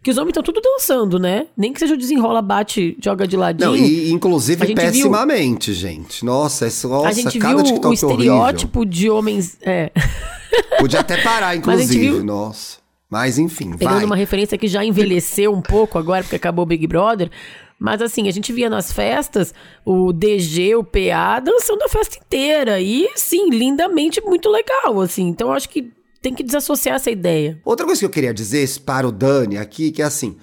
[0.01, 1.47] Que os homens estão tudo dançando, né?
[1.57, 3.71] Nem que seja o desenrola, bate, joga de ladinho.
[3.71, 6.23] Não, e inclusive gente viu- pessimamente, gente.
[6.23, 8.09] Nossa, isso, nossa a gente cada viu TikTok o horrível.
[8.33, 9.57] estereótipo de homens.
[9.61, 9.91] É,
[10.79, 11.99] Podia até parar, inclusive.
[12.11, 12.77] viu- Nossa.
[13.09, 14.05] Mas enfim, pegando vai.
[14.05, 17.29] uma referência que já envelheceu um pouco agora, porque acabou o Big Brother.
[17.79, 19.53] Mas assim, a gente via nas festas
[19.85, 22.81] o DG, o PA dançando a festa inteira.
[22.81, 25.27] E, sim, lindamente muito legal, assim.
[25.27, 27.61] Então acho que tem que desassociar essa ideia.
[27.63, 30.35] Outra coisa que eu queria dizer para o Dani aqui, que é assim,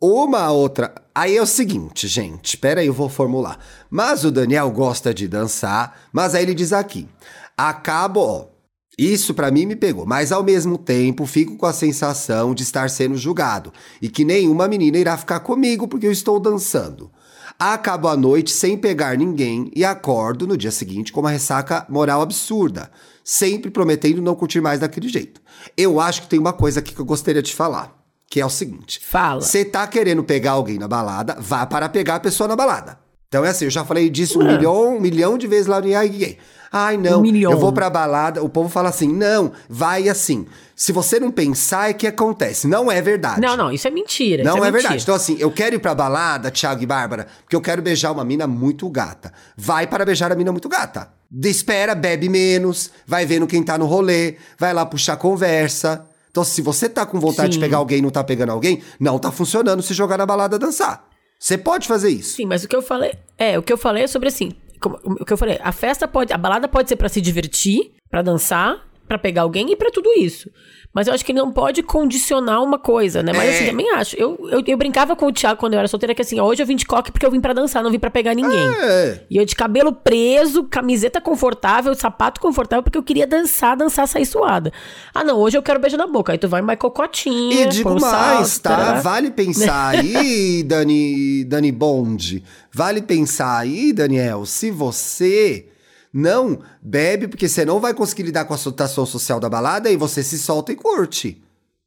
[0.00, 0.94] uma outra.
[1.14, 3.58] Aí é o seguinte, gente, espera aí, eu vou formular.
[3.90, 7.08] Mas o Daniel gosta de dançar, mas aí ele diz aqui:
[7.56, 8.55] acabo, ó.
[8.98, 12.88] Isso pra mim me pegou, mas ao mesmo tempo fico com a sensação de estar
[12.88, 13.70] sendo julgado
[14.00, 17.10] e que nenhuma menina irá ficar comigo porque eu estou dançando.
[17.58, 22.22] Acabo a noite sem pegar ninguém e acordo no dia seguinte com uma ressaca moral
[22.22, 22.90] absurda,
[23.22, 25.42] sempre prometendo não curtir mais daquele jeito.
[25.76, 27.94] Eu acho que tem uma coisa aqui que eu gostaria de falar,
[28.30, 29.42] que é o seguinte: Fala.
[29.42, 32.98] você tá querendo pegar alguém na balada, vá para pegar a pessoa na balada.
[33.28, 35.88] Então é assim, eu já falei disso um milhão, um milhão de vezes lá no
[35.88, 36.38] Gay.
[36.76, 40.46] Ai, não, Um eu vou pra balada, o povo fala assim, não, vai assim.
[40.74, 42.66] Se você não pensar, é que acontece.
[42.68, 43.40] Não é verdade.
[43.40, 44.44] Não, não, isso é mentira.
[44.44, 44.94] Não é, é, verdade.
[44.94, 45.02] mentira.
[45.02, 48.24] Então, assim, eu quero ir pra balada, Thiago e Bárbara, porque eu quero beijar uma
[48.24, 49.32] mina muito gata.
[49.56, 51.08] Vai para beijar a mina muito gata.
[51.30, 56.04] De- Espera, bebe menos, vai vendo quem tá no rolê, vai lá puxar conversa.
[56.30, 57.60] Então, se você tá com vontade de Sim.
[57.60, 61.08] pegar alguém e não tá pegando alguém, não tá funcionando se jogar na balada dançar.
[61.38, 62.36] Você pode fazer isso.
[62.36, 63.14] Sim, mas o que eu falei.
[63.38, 64.52] É, o que eu falei é sobre assim.
[64.80, 66.32] Como- o que eu falei, a festa pode.
[66.32, 70.10] A balada pode ser pra se divertir, pra dançar, pra pegar alguém e pra tudo
[70.16, 70.50] isso.
[70.94, 73.30] Mas eu acho que não pode condicionar uma coisa, né?
[73.34, 73.54] Mas É.
[73.56, 74.16] assim, também acho.
[74.16, 76.62] Eu, eu, eu brincava com o Thiago quando eu era solteira que assim, ó, hoje
[76.62, 78.74] eu vim de coque porque eu vim pra dançar, não vim pra pegar ninguém.
[78.80, 79.20] É.
[79.28, 84.24] E eu de cabelo preso, camiseta confortável, sapato confortável, porque eu queria dançar, dançar, sair
[84.24, 84.72] suada.
[85.14, 86.32] Ah, não, hoje eu quero beijo na boca.
[86.32, 87.64] Aí tu vai mais cocotinha.
[87.64, 88.76] E digo um mais, salto, tá?
[88.76, 89.00] tarará.
[89.00, 92.42] Vale pensar aí, Dani, Dani Bond.
[92.72, 95.66] Vale pensar aí, Daniel, se você
[96.18, 99.96] não bebe, porque você não vai conseguir lidar com a situação social da balada, aí
[99.98, 101.42] você se solta e curte.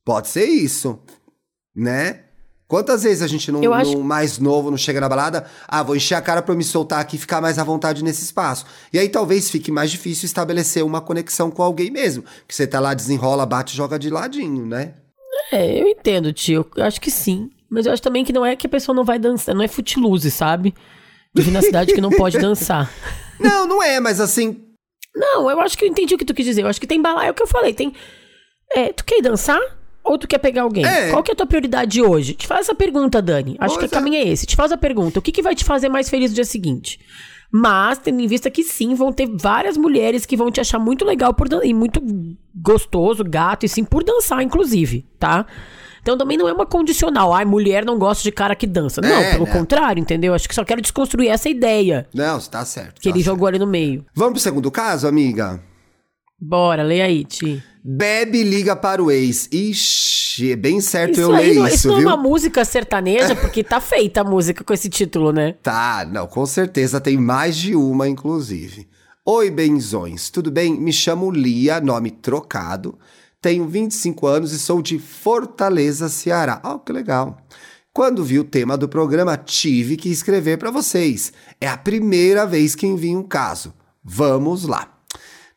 [0.06, 1.00] Pode ser isso,
[1.76, 2.22] né?
[2.68, 5.48] Quantas vezes a gente não, acho- não- mais novo não chega na balada?
[5.68, 8.04] Ah, vou encher a cara pra eu me soltar aqui e ficar mais à vontade
[8.04, 8.64] nesse espaço.
[8.94, 12.24] E aí talvez fique mais difícil estabelecer uma conexão com alguém mesmo.
[12.48, 14.94] Que você tá lá, desenrola, bate e joga de ladinho, né?
[15.52, 16.64] É, eu entendo, tio.
[16.76, 17.50] Eu acho que sim.
[17.68, 19.56] Mas eu acho também que não é que a pessoa não vai dançar.
[19.56, 20.76] Não é footloose, sabe?
[21.34, 22.92] De na cidade que não pode dançar.
[23.40, 24.62] Não, não é, mas assim,
[25.16, 26.64] Não, eu acho que eu entendi o que tu quis dizer.
[26.64, 27.74] Eu acho que tem balaio, é o que eu falei.
[27.74, 27.94] Tem.
[28.74, 29.60] É, tu quer dançar?
[30.04, 30.86] Ou tu quer pegar alguém?
[30.86, 31.12] É.
[31.12, 32.34] Qual que é a tua prioridade hoje?
[32.34, 33.56] Te faz essa pergunta, Dani.
[33.60, 34.00] Acho Pois que o é.
[34.00, 34.46] caminho é esse.
[34.46, 35.20] Te faz a pergunta.
[35.20, 37.00] O que, que vai te fazer mais feliz no dia seguinte?
[37.52, 41.04] Mas, tendo em vista que sim, vão ter várias mulheres que vão te achar muito
[41.06, 42.00] legal por dan- e muito
[42.56, 45.46] gostoso, gato, e sim, por dançar, inclusive, tá?
[46.10, 47.32] Então também não é uma condicional.
[47.36, 49.00] Ai, mulher não gosta de cara que dança.
[49.00, 49.52] Não, É, pelo né?
[49.52, 50.34] contrário, entendeu?
[50.34, 52.96] Acho que só quero desconstruir essa ideia não, você tá certo.
[52.96, 53.26] que tá ele certo.
[53.36, 54.04] jogou ali no meio.
[54.16, 55.62] Vamos pro segundo caso, amiga?
[56.42, 57.64] Bora, lê aí, Ti.
[57.84, 59.48] Bebe liga para o ex.
[59.52, 62.10] Ixi, é bem certo eu aí ler não, isso, isso não viu?
[62.10, 65.54] é uma música sertaneja, porque tá feita a música com esse título, né?
[65.62, 68.88] Tá, não, com certeza tem mais de uma, inclusive.
[69.24, 70.74] Oi, benzões, tudo bem?
[70.74, 72.98] Me chamo Lia, nome trocado.
[73.42, 76.62] Tenho 25 anos e sou de Fortaleza, Ceará.
[76.64, 77.38] Oh, que legal.
[77.94, 81.32] Quando vi o tema do programa, tive que escrever para vocês.
[81.60, 83.74] É a primeira vez que envio um caso.
[84.04, 85.00] Vamos lá.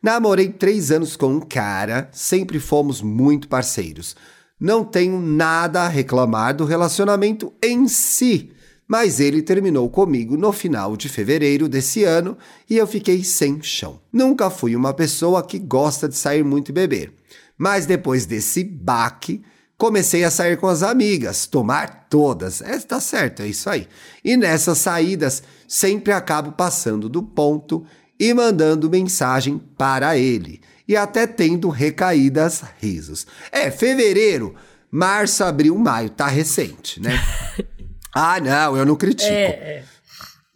[0.03, 4.17] Namorei três anos com um cara, sempre fomos muito parceiros.
[4.59, 8.51] Não tenho nada a reclamar do relacionamento em si,
[8.87, 12.37] mas ele terminou comigo no final de fevereiro desse ano
[12.69, 14.01] e eu fiquei sem chão.
[14.13, 17.13] Nunca fui uma pessoa que gosta de sair muito e beber,
[17.57, 19.43] mas depois desse baque,
[19.77, 22.61] comecei a sair com as amigas, tomar todas.
[22.61, 23.89] É, tá certo, é isso aí.
[24.25, 27.85] E nessas saídas, sempre acabo passando do ponto
[28.19, 30.61] e mandando mensagem para ele.
[30.87, 33.27] E até tendo recaídas risos.
[33.51, 34.55] É, fevereiro,
[34.91, 37.21] março, abril, maio, tá recente, né?
[38.15, 39.31] ah, não, eu não critico.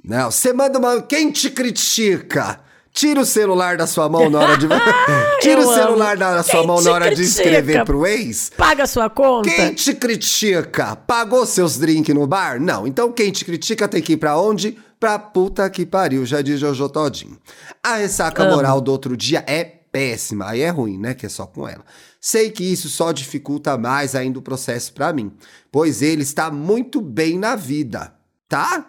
[0.05, 1.03] Não, você manda uma.
[1.03, 2.61] Quem te critica?
[2.97, 4.67] Tira o celular da sua mão na hora de.
[5.43, 6.21] Tira Eu o celular amo.
[6.37, 7.43] da sua Quem mão na hora de critica?
[7.43, 8.51] escrever pro ex.
[8.57, 9.51] Paga sua conta.
[9.51, 10.97] Quem te critica?
[10.97, 12.59] Pagou seus drinks no bar?
[12.59, 12.87] Não.
[12.87, 14.79] Então quem te critica tem que ir pra onde?
[14.99, 17.39] Pra puta que pariu, já diz Jojo Todinho.
[17.83, 18.55] A ressaca Amo.
[18.57, 20.49] moral do outro dia é péssima.
[20.49, 21.13] Aí é ruim, né?
[21.13, 21.85] Que é só com ela.
[22.19, 25.31] Sei que isso só dificulta mais ainda o processo pra mim,
[25.71, 28.15] pois ele está muito bem na vida,
[28.49, 28.87] tá?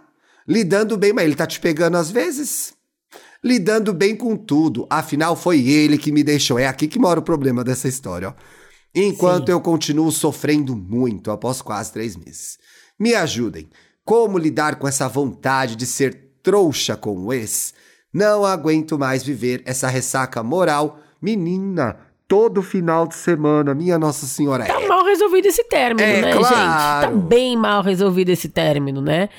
[0.47, 2.76] Lidando bem, mas ele tá te pegando às vezes?
[3.43, 4.85] Lidando bem com tudo.
[4.89, 6.57] Afinal, foi ele que me deixou.
[6.59, 8.33] É aqui que mora o problema dessa história, ó.
[8.95, 9.51] Enquanto Sim.
[9.51, 12.57] eu continuo sofrendo muito após quase três meses.
[12.99, 13.69] Me ajudem.
[14.03, 17.73] Como lidar com essa vontade de ser trouxa com o ex?
[18.11, 20.99] Não aguento mais viver essa ressaca moral.
[21.21, 24.65] Menina, todo final de semana, minha Nossa Senhora.
[24.65, 26.55] Tá é mal resolvido esse término, É, né, claro.
[26.55, 27.21] gente?
[27.21, 29.29] Tá bem mal resolvido esse término, né?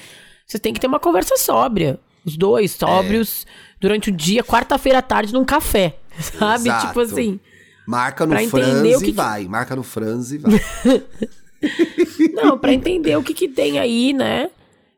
[0.47, 1.99] Você tem que ter uma conversa sóbria.
[2.25, 3.47] Os dois sóbrios
[3.81, 5.97] durante o dia, quarta-feira à tarde, num café.
[6.21, 6.69] Sabe?
[6.69, 6.87] Exato.
[6.89, 7.41] Tipo assim.
[7.87, 9.47] Marca no que e que- vai.
[9.49, 10.53] Marca no franze e vai.
[12.35, 14.51] Não, pra entender o que que tem aí, né?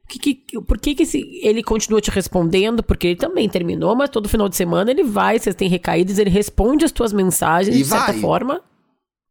[0.08, 2.82] Que, que, por que, que esse, ele continua te respondendo?
[2.82, 6.28] Porque ele também terminou, mas todo final de semana ele vai, vocês têm recaídas, ele
[6.30, 8.20] responde as tuas mensagens E de certa vai.
[8.20, 8.60] forma,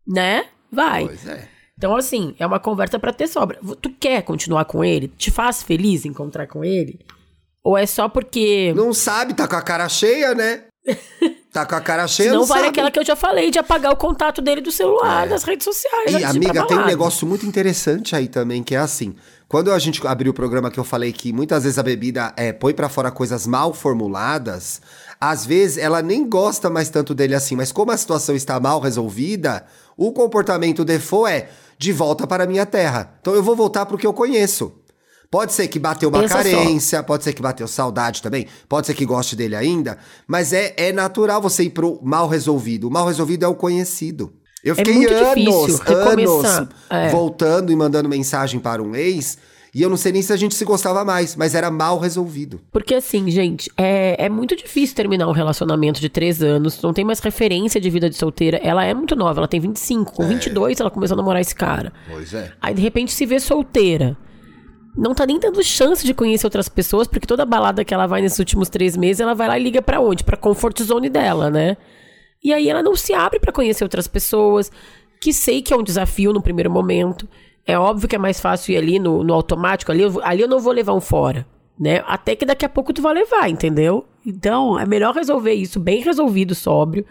[0.08, 0.46] né?
[0.72, 1.06] Vai.
[1.06, 1.50] pois é.
[1.78, 3.60] Então, assim, é uma conversa pra ter sobra.
[3.82, 5.10] Tu quer continuar com ele?
[5.18, 7.00] Te faz feliz encontrar com ele?
[7.70, 8.74] Ou é só porque.
[8.76, 10.64] Não sabe, tá com a cara cheia, né?
[11.52, 12.70] Tá com a cara cheia, Não não vale sabe.
[12.70, 16.14] aquela que eu já falei de apagar o contato dele do celular, das redes sociais.
[16.14, 16.18] É.
[16.18, 19.16] E, pra amiga, tem um negócio muito interessante aí também, que é assim.
[19.48, 22.54] Quando a gente abriu o programa que eu falei que muitas vezes a bebida é,
[22.54, 24.80] põe pra fora coisas mal formuladas,
[25.20, 28.80] às vezes ela nem gosta mais tanto dele assim, mas como a situação está mal
[28.80, 29.66] resolvida,
[29.98, 31.50] o comportamento default é
[31.80, 33.16] de volta para a minha terra.
[33.22, 34.72] Então eu vou voltar pro que eu conheço.
[35.32, 36.44] Pode ser que bateu uma Pensa só.
[36.44, 40.74] carência, pode ser que bateu saudade também, pode ser que goste dele ainda, mas é,
[40.76, 42.88] é natural você ir pro mal resolvido.
[42.88, 44.34] O mal resolvido é o conhecido.
[44.64, 47.10] Eu fiquei muito anos, anos É.
[47.10, 49.38] voltando e mandando mensagem para um ex,
[49.74, 52.60] e eu não sei nem se a gente se gostava mais, mas era mal resolvido.
[52.72, 57.06] Porque assim, gente, é, é muito difícil terminar um relacionamento de três anos, não tem
[57.06, 58.58] mais referência de vida de solteira.
[58.64, 60.12] Ela é muito nova, ela tem 25.
[60.12, 60.16] É.
[60.16, 61.94] Com 22 ela começou a namorar esse cara.
[62.10, 62.52] Pois é.
[62.60, 64.18] Aí de repente se vê solteira.
[64.98, 68.22] Não tá nem dando chance de conhecer outras pessoas, porque toda balada que ela vai
[68.22, 70.24] nesses últimos três meses, ela vai lá e liga pra onde?
[70.24, 71.78] Pra comfort zone dela, né?
[72.44, 74.72] E aí ela não se abre pra conhecer outras pessoas,
[75.22, 77.28] que sei que é um desafio no primeiro momento.
[77.66, 80.48] É óbvio que é mais fácil ir ali no, no automático, ali eu, ali eu
[80.48, 81.46] não vou levar um fora,
[81.80, 82.04] né?
[82.08, 84.06] Até que daqui a pouco tu vai levar, entendeu?
[84.26, 87.06] Então é melhor resolver isso bem resolvido, sóbrio.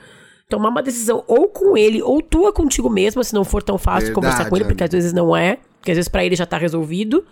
[0.49, 4.07] Tomar uma decisão ou com ele, ou tua contigo mesma, se não for tão fácil
[4.07, 6.47] Verdade, conversar com ele, porque às vezes não é, porque às vezes pra ele já
[6.47, 7.25] tá resolvido.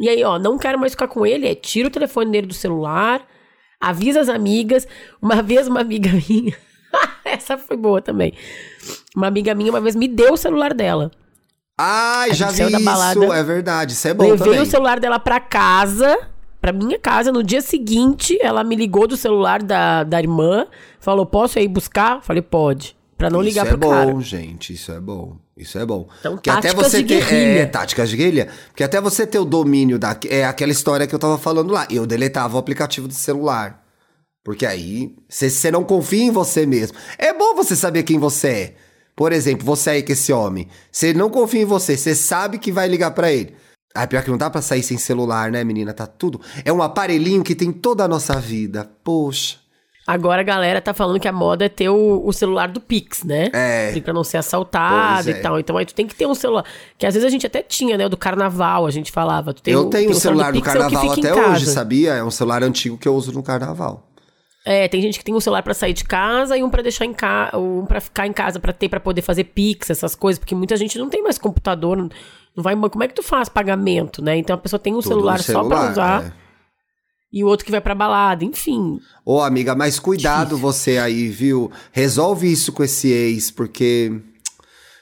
[0.00, 2.54] E aí, ó, não quero mais ficar com ele, é tira o telefone dele do
[2.54, 3.24] celular,
[3.80, 4.86] avisa as amigas.
[5.22, 6.56] Uma vez uma amiga minha,
[7.24, 8.32] essa foi boa também.
[9.16, 11.10] Uma amiga minha uma vez me deu o celular dela.
[11.78, 13.24] Ai, já vi da isso, balada.
[13.36, 14.60] é verdade, isso é bom Levei também.
[14.60, 16.16] o celular dela pra casa,
[16.60, 17.32] pra minha casa.
[17.32, 20.66] No dia seguinte, ela me ligou do celular da, da irmã,
[21.00, 22.22] falou: Posso ir buscar?
[22.22, 22.96] Falei: Pode.
[23.16, 24.12] Pra não ligar isso pro é cara.
[24.12, 25.38] bom, gente, isso é bom.
[25.56, 26.08] Isso é bom.
[26.18, 27.60] Então, Porque até você de ter guerrilha.
[27.60, 31.14] é, táticas de guerrilha, porque até você ter o domínio da é aquela história que
[31.14, 31.86] eu tava falando lá.
[31.90, 33.82] Eu deletava o aplicativo do celular.
[34.44, 36.96] Porque aí você você não confia em você mesmo.
[37.16, 38.74] É bom você saber quem você é.
[39.16, 40.68] Por exemplo, você aí com esse homem.
[41.02, 43.54] Ele não confia em você, você sabe que vai ligar pra ele.
[43.94, 45.94] Ah, pior que não dá pra sair sem celular, né, menina?
[45.94, 46.40] Tá tudo.
[46.64, 48.90] É um aparelhinho que tem toda a nossa vida.
[49.04, 49.58] Poxa.
[50.06, 53.24] Agora a galera tá falando que a moda é ter o, o celular do Pix,
[53.24, 53.48] né?
[53.54, 53.98] É.
[54.00, 55.40] Pra não ser assaltado Pois e é.
[55.40, 55.58] tal.
[55.58, 56.64] Então aí tu tem que ter um celular.
[56.98, 58.04] Que às vezes a gente até tinha, né?
[58.04, 59.54] O do carnaval, a gente falava.
[59.66, 62.12] Eu o- tenho o celular do Pix, é carnaval em até hoje, sabia?
[62.14, 64.06] É um celular antigo que eu uso no carnaval.
[64.66, 67.04] É, tem gente que tem um celular pra sair de casa e um pra deixar
[67.04, 70.38] em casa, um pra ficar em casa pra ter pra poder fazer Pix, essas coisas,
[70.38, 72.08] porque muita gente não tem mais computador, não,
[72.56, 74.38] vai, como é que tu faz pagamento, né?
[74.38, 76.32] Então a pessoa tem um Tudo celular, no só pra usar é.
[77.34, 79.00] E o outro que vai pra balada, enfim.
[79.26, 81.68] Ô, amiga, mas cuidado você aí, viu?
[81.90, 84.12] Resolve isso com esse ex, porque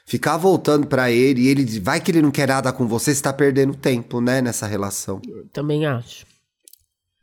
[0.06, 3.22] ficar voltando pra ele e ele vai que ele não quer nada com você, você
[3.22, 5.20] tá perdendo tempo, né, nessa relação.
[5.52, 6.24] Também acho.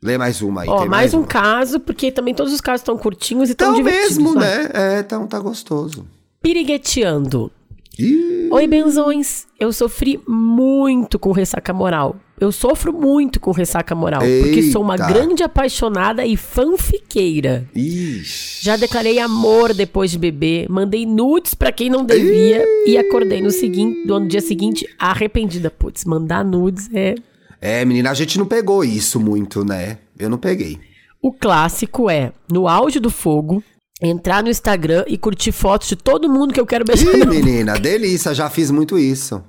[0.00, 1.26] Lê mais uma aí, Ó, tem mais um uma.
[1.26, 4.16] caso, porque também todos os casos estão curtinhos e tão divertidos.
[4.16, 4.40] mesmo, ó.
[4.40, 4.70] né?
[4.72, 6.06] É, então tá gostoso.
[6.40, 7.50] Pirigueteando.
[7.98, 9.46] Ih, Oi, benzões.
[9.58, 12.14] Eu sofri muito com ressaca moral.
[12.40, 15.06] Eu sofro muito com ressaca moral, porque sou uma Eita.
[15.06, 17.68] grande apaixonada e fanfiqueira.
[17.74, 18.64] ixi.
[18.64, 23.50] Já declarei amor depois de beber, mandei nudes pra quem não devia e acordei no
[23.50, 25.70] seguinte, no dia seguinte arrependida.
[25.70, 27.14] Putz, mandar nudes é.
[27.60, 29.98] É, menina, a gente não pegou isso muito, né?
[30.18, 30.78] Eu não peguei.
[31.22, 33.62] O clássico é, no auge do fogo,
[34.00, 37.14] entrar no Instagram e curtir fotos de todo mundo que eu quero beijar.
[37.18, 39.42] Ih, menina, delícia, já fiz muito isso.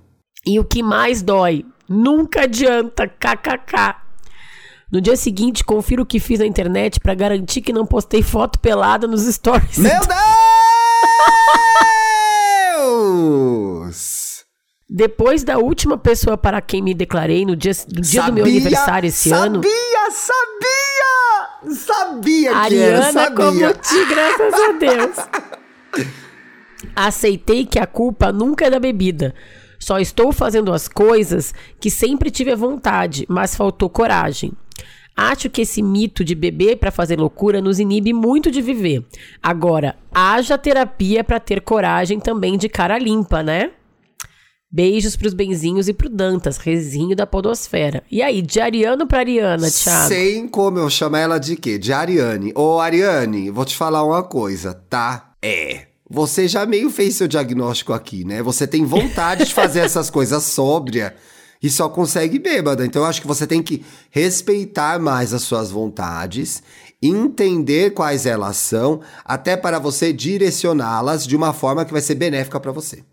[0.46, 3.96] E o que mais dói, nunca adianta, kkk.
[4.92, 8.60] No dia seguinte, confiro o que fiz na internet para garantir que não postei foto
[8.60, 9.78] pelada nos stories.
[9.78, 10.02] Meu
[12.76, 14.46] Deus!
[14.89, 18.44] Depois da última pessoa para quem me declarei no dia, no dia sabia, do meu
[18.44, 19.62] aniversário esse sabia, ano.
[19.64, 20.72] Sabia, sabia!
[21.76, 23.36] Sabia que Ariana era, sabia.
[23.36, 25.16] como ti, graças a Deus.
[26.96, 29.34] Aceitei que a culpa nunca é da bebida.
[29.82, 34.54] Só estou fazendo as coisas que sempre tive a vontade, mas faltou coragem.
[35.18, 39.04] Acho que esse mito de beber para fazer loucura nos inibe muito de viver.
[39.42, 43.72] Agora, haja terapia para ter coragem também de cara limpa, né?
[44.72, 48.04] Beijos pros benzinhos e pro Dantas, rezinho da podosfera.
[48.10, 50.08] E aí, de Ariano pra Ariana, Thiago?
[50.08, 51.78] Sem como eu chamo ela de quê?
[51.78, 52.54] De Ariane.
[52.56, 55.34] Ô, Ariane, vou te falar uma coisa, tá?
[55.42, 55.91] É.
[56.12, 58.43] Você já meio fez seu diagnóstico aqui, né?
[58.43, 61.16] Você tem vontade de fazer essas coisas sóbria
[61.64, 62.86] e só consegue bêbada.
[62.86, 66.62] Então eu acho que você tem que respeitar mais as suas vontades,
[67.01, 72.59] entender quais elas são, até para você direcioná-las de uma forma que vai ser benéfica
[72.59, 73.03] para você.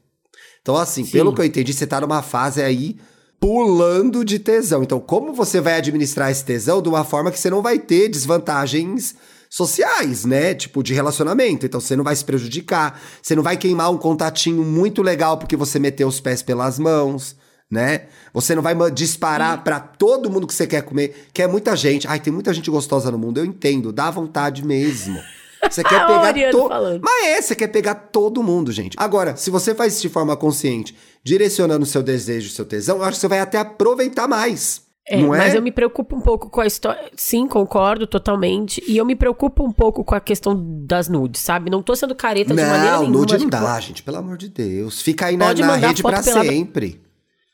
[0.61, 1.13] Então, assim, Sim.
[1.13, 2.97] pelo que eu entendi, você tá numa fase aí
[3.41, 4.83] pulando de tesão.
[4.83, 8.09] Então, como você vai administrar esse tesão de uma forma que você não vai ter
[8.09, 9.15] desvantagens
[9.49, 10.55] sociais, né?
[10.55, 11.67] Tipo, de relacionamento.
[11.67, 15.57] Então, você não vai se prejudicar, você não vai queimar um contatinho muito legal porque
[15.57, 17.37] você meteu os pés pelas mãos
[17.71, 18.07] né?
[18.33, 22.09] Você não vai disparar para todo mundo que você quer comer, que é muita gente.
[22.09, 25.19] Ai, tem muita gente gostosa no mundo, eu entendo, dá vontade mesmo.
[25.69, 27.01] Você quer pegar todo.
[27.03, 28.97] Mas é, você quer pegar todo mundo, gente.
[28.97, 32.99] Agora, se você faz isso de forma consciente, direcionando o seu desejo, o seu tesão,
[32.99, 34.88] eu acho que você vai até aproveitar mais.
[35.09, 35.39] É, não é?
[35.39, 37.11] mas eu me preocupo um pouco com a história.
[37.17, 38.83] Sim, concordo totalmente.
[38.87, 40.55] E eu me preocupo um pouco com a questão
[40.85, 41.71] das nudes, sabe?
[41.71, 43.13] Não tô sendo careta não, de maneira nenhuma.
[43.13, 45.01] Não, nude não dá, gente, pelo amor de Deus.
[45.01, 47.01] Fica aí na, na rede pra sempre.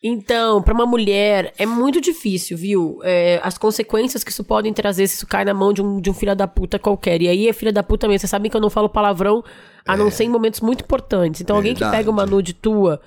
[0.07, 2.99] Então, para uma mulher é muito difícil, viu?
[3.03, 6.11] É, as consequências que isso podem trazer se isso cai na mão de um, de
[6.11, 7.23] um filho da puta qualquer.
[7.23, 8.19] E aí é filha da puta mesmo.
[8.19, 9.43] Vocês sabem que eu não falo palavrão
[9.87, 9.97] a é.
[9.97, 11.41] não ser em momentos muito importantes.
[11.41, 11.83] Então, Verdade.
[11.83, 13.01] alguém que pega uma nude tua,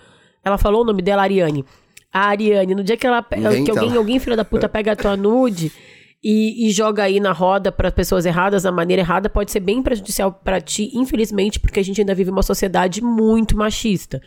[0.44, 1.64] ela falou o nome dela, Ariane.
[2.18, 3.78] A Ariane, no dia que ela que então.
[3.78, 5.72] alguém, alguém filha da puta pega a tua nude
[6.24, 9.82] e, e joga aí na roda para pessoas erradas, da maneira errada, pode ser bem
[9.82, 14.22] prejudicial para ti, infelizmente, porque a gente ainda vive uma sociedade muito machista.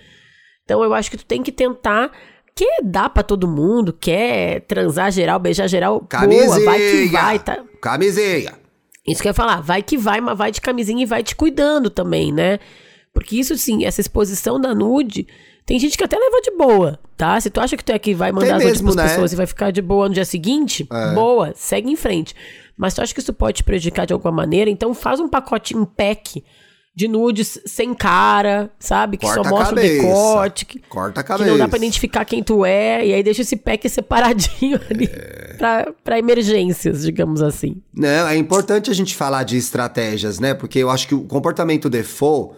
[0.65, 2.13] Então, eu acho que tu tem que tentar
[2.55, 7.39] quer dar pra todo mundo, quer transar geral, beijar geral, camisinha, boa, vai que vai,
[7.39, 7.65] tá?
[7.81, 8.53] Camisinha.
[9.07, 11.35] Isso que eu ia falar, vai que vai, mas vai de camisinha e vai te
[11.35, 12.59] cuidando também, né?
[13.13, 15.27] Porque isso sim, essa exposição da nude,
[15.71, 17.41] tem gente que até leva de boa, tá?
[17.41, 19.03] Se tu acha que tu é que vai mandar tem as nudes pras né?
[19.05, 21.15] pessoas e vai ficar de boa no dia seguinte, é.
[21.15, 22.35] boa, segue em frente.
[22.77, 25.83] Mas tu acha que isso pode te prejudicar de alguma maneira, então faz um pacotinho,
[25.83, 26.43] um pack
[26.93, 29.17] de nudes sem cara, sabe?
[29.17, 30.67] Que Corta só mostra o decote.
[30.67, 31.45] Que, Corta a cabeça.
[31.45, 33.07] Que não dá pra identificar quem tu é.
[33.07, 35.55] E aí deixa esse pack separadinho ali é...
[35.57, 37.81] pra, pra emergências, digamos assim.
[37.95, 40.53] Não, é importante a gente falar de estratégias, né?
[40.53, 42.57] Porque eu acho que o comportamento default,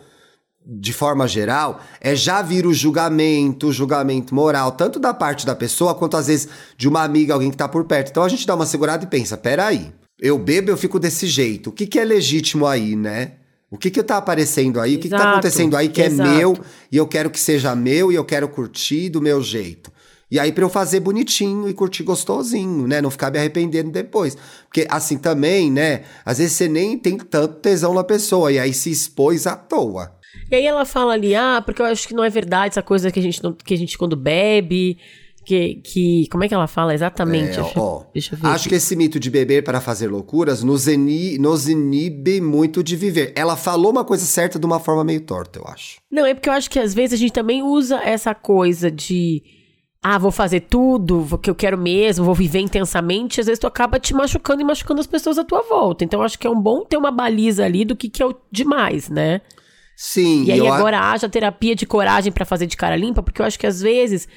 [0.65, 5.55] de forma geral, é já vir o julgamento, o julgamento moral, tanto da parte da
[5.55, 8.11] pessoa, quanto às vezes de uma amiga, alguém que tá por perto.
[8.11, 11.71] Então a gente dá uma segurada e pensa, peraí, eu bebo, eu fico desse jeito.
[11.71, 13.33] O que, que é legítimo aí, né?
[13.71, 14.93] O que que tá aparecendo aí?
[14.93, 16.31] Exato, o que, que tá acontecendo aí que é exato.
[16.31, 16.59] é meu
[16.91, 19.91] e eu quero que seja meu e eu quero curtir do meu jeito?
[20.31, 23.03] E aí para eu fazer bonitinho e curtir gostosinho, né?
[23.03, 24.37] Não ficar me arrependendo depois.
[24.65, 26.05] Porque assim também, né?
[26.25, 30.22] Às vezes você nem tem tanto tesão na pessoa e aí se expôs à toa.
[30.51, 33.11] E aí ela fala ali, ah, porque eu acho que não é verdade essa coisa
[33.11, 34.99] que a gente, que a gente quando bebe,
[35.45, 36.29] que, que.
[36.31, 37.59] Como é que ela fala exatamente?
[37.59, 38.47] É, deixa, ó, deixa eu ver.
[38.47, 38.69] Acho aqui.
[38.71, 43.33] que esse mito de beber para fazer loucuras nos, eni, nos inibe muito de viver.
[43.35, 46.01] Ela falou uma coisa certa de uma forma meio torta, eu acho.
[46.11, 49.43] Não, é porque eu acho que às vezes a gente também usa essa coisa de.
[50.05, 53.41] Ah, vou fazer tudo o que eu quero mesmo, vou viver intensamente.
[53.41, 56.05] Às vezes tu acaba te machucando e machucando as pessoas à tua volta.
[56.05, 58.35] Então acho que é um bom ter uma baliza ali do que, que é o
[58.51, 59.41] demais, né?
[59.97, 60.45] Sim.
[60.45, 61.13] E aí agora a...
[61.13, 64.29] haja terapia de coragem para fazer de cara limpa, porque eu acho que às vezes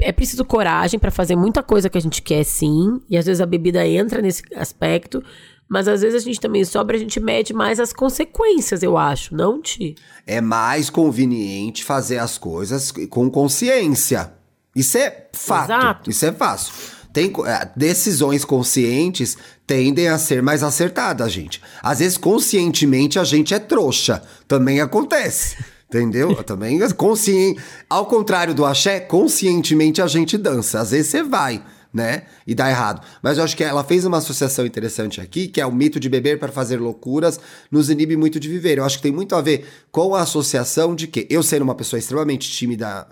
[0.00, 3.00] é preciso coragem para fazer muita coisa que a gente quer, sim.
[3.08, 5.22] E às vezes a bebida entra nesse aspecto.
[5.68, 9.34] Mas às vezes a gente também sobra, a gente mede mais as consequências, eu acho,
[9.34, 9.94] não, Ti?
[10.26, 14.32] É mais conveniente fazer as coisas com consciência.
[14.76, 15.70] Isso é fato.
[15.70, 16.10] Exato.
[16.10, 16.74] Isso é fácil.
[17.14, 21.62] Tem, é, decisões conscientes tendem a ser mais acertadas, gente.
[21.80, 24.20] Às vezes, conscientemente, a gente é trouxa.
[24.48, 25.56] Também acontece.
[25.88, 26.42] Entendeu?
[26.42, 27.62] Também consciente.
[27.88, 30.80] Ao contrário do axé, conscientemente a gente dança.
[30.80, 32.24] Às vezes você vai, né?
[32.44, 33.06] E dá errado.
[33.22, 36.08] Mas eu acho que ela fez uma associação interessante aqui, que é o mito de
[36.08, 37.38] beber para fazer loucuras
[37.70, 38.78] nos inibe muito de viver.
[38.78, 41.76] Eu acho que tem muito a ver com a associação de que eu sendo uma
[41.76, 43.06] pessoa extremamente tímida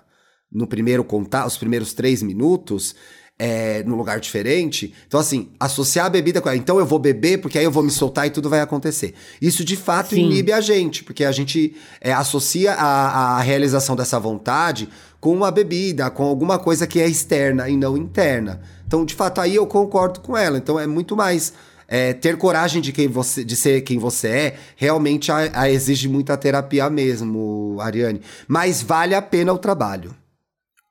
[0.51, 2.97] no primeiro contato, os primeiros três minutos,
[3.45, 4.95] é, num lugar diferente.
[5.09, 6.57] Então, assim, associar a bebida com ela.
[6.57, 9.15] Então eu vou beber porque aí eu vou me soltar e tudo vai acontecer.
[9.41, 10.27] Isso de fato Sim.
[10.27, 14.89] inibe a gente, porque a gente é, associa a, a realização dessa vontade
[15.21, 18.61] com uma bebida, com alguma coisa que é externa e não interna.
[18.87, 20.57] Então, de fato, aí eu concordo com ela.
[20.57, 21.53] Então é muito mais.
[21.89, 26.09] É, ter coragem de, quem você, de ser quem você é, realmente a, a exige
[26.09, 28.23] muita terapia mesmo, Ariane.
[28.49, 30.15] Mas vale a pena o trabalho.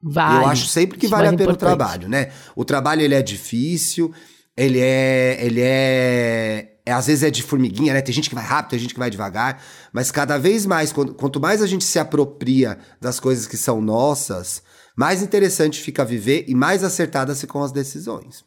[0.04, 0.44] Vale.
[0.44, 1.58] Eu acho sempre que vale a pena importante.
[1.58, 2.32] o trabalho, né?
[2.56, 4.14] O trabalho ele é difícil,
[4.58, 8.02] ele é, ele é, é, às vezes é de formiguinha, né?
[8.02, 9.62] Tem gente que vai rápido, tem gente que vai devagar,
[9.94, 13.80] mas cada vez mais, quanto, quanto mais a gente se apropria das coisas que são
[13.82, 14.64] nossas,
[14.96, 18.44] mais interessante fica viver e mais acertadas ficam as decisões.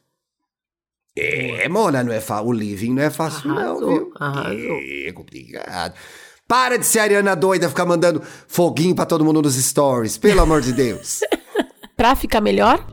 [1.16, 4.12] É, Mona, não é o living não é fácil arrasou, não, viu?
[4.18, 4.78] Arrasou.
[5.06, 5.94] É complicado.
[6.46, 10.60] Para de ser Ariana doida, ficar mandando foguinho para todo mundo nos stories, pelo amor
[10.60, 11.20] de Deus.
[11.96, 12.84] Pra ficar melhor?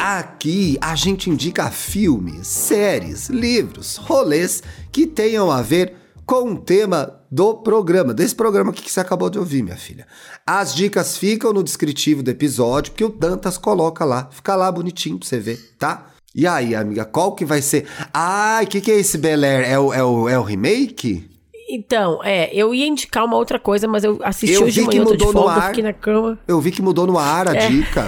[0.00, 5.94] Aqui a gente indica filmes, séries, livros, rolês que tenham a ver
[6.24, 10.06] com o tema do programa, desse programa que você acabou de ouvir, minha filha.
[10.46, 14.28] As dicas ficam no descritivo do episódio, que o Dantas coloca lá.
[14.32, 16.06] Fica lá bonitinho pra você ver, tá?
[16.34, 17.86] E aí, amiga, qual que vai ser?
[18.12, 19.68] Ai, o que, que é esse Bel Air?
[19.68, 21.37] É o, é, o, é o remake?
[21.68, 25.00] Então, é, eu ia indicar uma outra coisa, mas eu assisti eu hoje de manhã,
[25.00, 26.38] eu tô de folga, ar, fiquei na cama.
[26.48, 27.68] Eu vi que mudou no ar a é.
[27.68, 28.06] dica.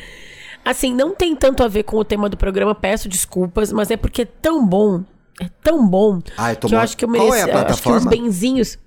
[0.62, 3.96] assim, não tem tanto a ver com o tema do programa, peço desculpas, mas é
[3.96, 5.02] porque é tão bom,
[5.40, 7.98] é tão bom, Ai, que eu acho que eu mereço, Qual é a plataforma?
[7.98, 8.78] acho que os benzinhos...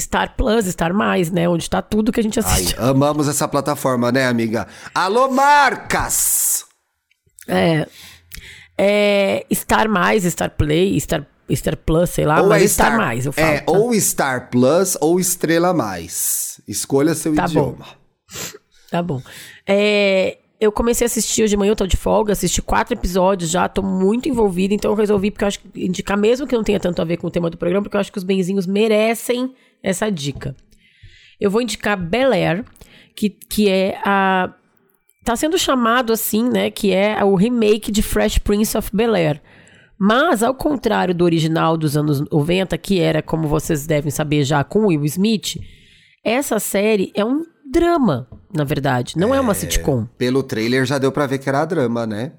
[0.00, 1.46] Star Plus, Star Mais, né?
[1.46, 2.74] Onde tá tudo que a gente assiste.
[2.78, 4.66] Ai, amamos essa plataforma, né, amiga?
[4.94, 6.64] Alô, marcas!
[7.46, 7.86] É.
[8.78, 12.98] É, Star Mais, Star Play, Star Star Plus, sei lá, ou mas é Star, Star
[12.98, 13.46] Mais, eu falo.
[13.46, 13.72] É, tá?
[13.72, 16.60] ou Star Plus ou Estrela Mais.
[16.66, 17.72] Escolha seu tá idioma.
[17.72, 17.84] Bom.
[18.90, 19.22] Tá bom.
[19.66, 23.50] É, eu comecei a assistir hoje de manhã, eu tô de folga, assisti quatro episódios
[23.50, 26.62] já, tô muito envolvida, então eu resolvi, porque eu acho que indicar, mesmo que não
[26.62, 28.66] tenha tanto a ver com o tema do programa, porque eu acho que os benzinhos
[28.66, 30.54] merecem essa dica.
[31.40, 32.64] Eu vou indicar Bel Air,
[33.16, 34.54] que, que é a.
[35.24, 36.70] Tá sendo chamado assim, né?
[36.70, 39.40] Que é o remake de Fresh Prince of Bel Air.
[39.98, 44.64] Mas, ao contrário do original dos anos 90, que era, como vocês devem saber já,
[44.64, 45.58] com Will Smith,
[46.24, 49.14] essa série é um drama, na verdade.
[49.16, 50.06] Não é, é uma sitcom.
[50.18, 52.32] Pelo trailer já deu pra ver que era drama, né?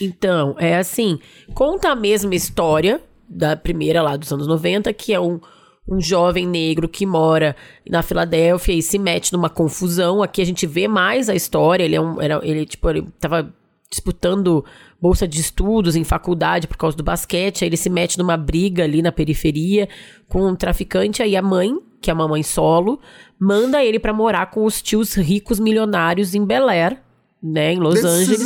[0.00, 1.18] Então, é assim:
[1.54, 5.40] conta a mesma história da primeira lá dos anos 90, que é um,
[5.88, 7.56] um jovem negro que mora
[7.88, 10.22] na Filadélfia e se mete numa confusão.
[10.22, 11.84] Aqui a gente vê mais a história.
[11.84, 12.20] Ele é um.
[12.20, 13.52] Era, ele, tipo, ele tava
[13.90, 14.64] disputando
[15.00, 18.84] bolsa de estudos em faculdade por causa do basquete, aí ele se mete numa briga
[18.84, 19.88] ali na periferia
[20.28, 23.00] com um traficante, aí a mãe, que é uma mãe solo,
[23.38, 27.00] manda ele para morar com os tios ricos milionários em Bel Air,
[27.42, 28.40] né, em Los This Angeles.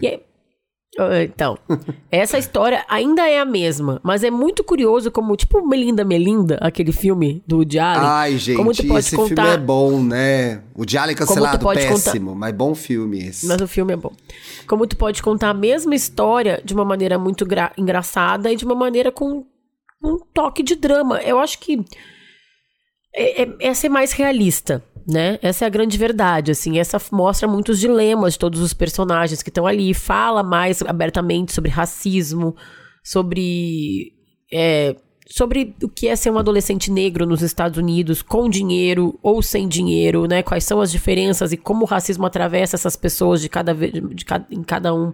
[0.00, 0.20] E aí,
[1.24, 1.58] então,
[2.10, 6.92] essa história ainda é a mesma, mas é muito curioso como, tipo, Melinda Melinda, aquele
[6.92, 8.02] filme do Woody Allen.
[8.02, 9.42] Ai, gente, como tu pode esse contar...
[9.42, 10.62] filme é bom, né?
[10.74, 12.38] O Woody Allen cancelado, péssimo, contar...
[12.38, 13.46] mas bom filme esse.
[13.46, 14.12] Mas o filme é bom.
[14.66, 17.72] Como tu pode contar a mesma história de uma maneira muito gra...
[17.78, 19.46] engraçada e de uma maneira com
[20.04, 21.22] um toque de drama.
[21.22, 21.82] Eu acho que
[23.14, 25.38] é, é, é ser mais realista né?
[25.42, 26.78] Essa é a grande verdade, assim.
[26.78, 29.92] Essa mostra muitos dilemas de todos os personagens que estão ali.
[29.94, 32.54] Fala mais abertamente sobre racismo,
[33.02, 34.12] sobre.
[34.52, 34.96] É,
[35.28, 39.66] sobre o que é ser um adolescente negro nos Estados Unidos, com dinheiro ou sem
[39.66, 40.42] dinheiro, né?
[40.42, 44.46] Quais são as diferenças e como o racismo atravessa essas pessoas de cada, de cada,
[44.50, 45.12] em cada um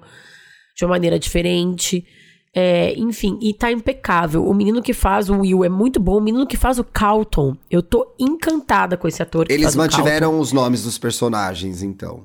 [0.77, 2.05] de uma maneira diferente.
[2.55, 4.45] É, enfim, e tá impecável.
[4.45, 6.17] O menino que faz o Will é muito bom.
[6.17, 9.47] O menino que faz o Calton, eu tô encantada com esse ator.
[9.51, 12.25] Eles mantiveram os nomes dos personagens, então.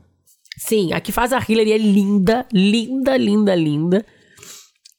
[0.58, 4.06] Sim, a que faz a Hillary é linda, linda, linda, linda.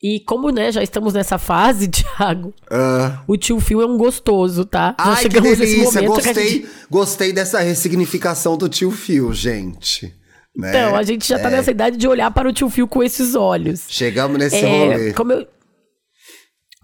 [0.02, 3.18] E como, né, já estamos nessa fase, Thiago, uh.
[3.26, 4.94] o tio Phil é um gostoso, tá?
[4.98, 6.68] Ai, que delícia, gostei, gente...
[6.90, 10.14] gostei dessa ressignificação do tio Phil, gente.
[10.56, 10.70] Né?
[10.70, 11.52] Então, a gente já tá é.
[11.52, 13.86] nessa idade de olhar para o tio Fio com esses olhos.
[13.88, 15.12] Chegamos nesse é, rolê.
[15.12, 15.46] Como eu,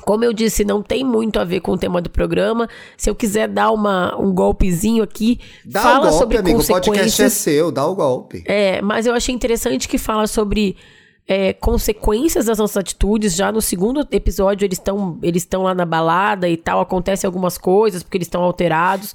[0.05, 2.68] como eu disse, não tem muito a ver com o tema do programa.
[2.97, 6.57] Se eu quiser dar uma, um golpezinho aqui, dá fala o golpe, sobre amigo.
[6.57, 6.89] consequências.
[6.89, 8.43] O podcast é seu, dá o golpe.
[8.47, 10.77] É, mas eu achei interessante que fala sobre
[11.29, 13.37] é, consequências das nossas atitudes.
[13.37, 18.03] Já no segundo episódio, eles estão eles lá na balada e tal, acontecem algumas coisas
[18.03, 19.14] porque eles estão alterados.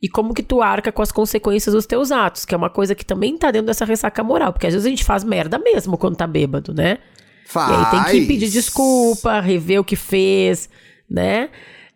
[0.00, 2.94] E como que tu arca com as consequências dos teus atos, que é uma coisa
[2.94, 5.98] que também tá dentro dessa ressaca moral, porque às vezes a gente faz merda mesmo
[5.98, 6.98] quando tá bêbado, né?
[7.46, 7.70] Faz.
[7.70, 10.68] E aí tem que pedir desculpa, rever o que fez,
[11.10, 11.48] né?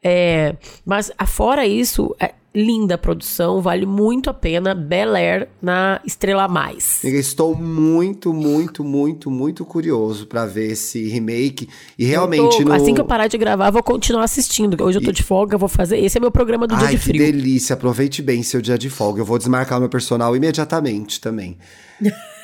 [0.03, 4.75] É, mas fora isso, é, linda a produção, vale muito a pena.
[4.75, 7.03] Bel Air na Estrela Mais.
[7.05, 11.69] estou muito, muito, muito, muito curioso para ver esse remake.
[11.99, 12.59] E realmente.
[12.59, 12.73] Tô, no...
[12.73, 14.83] Assim que eu parar de gravar, vou continuar assistindo.
[14.83, 15.15] Hoje eu tô e...
[15.15, 15.99] de folga, vou fazer.
[15.99, 17.25] Esse é meu programa do Ai, dia de frio.
[17.25, 19.21] Que delícia, aproveite bem seu dia de folga.
[19.21, 21.57] Eu vou desmarcar meu personal imediatamente também.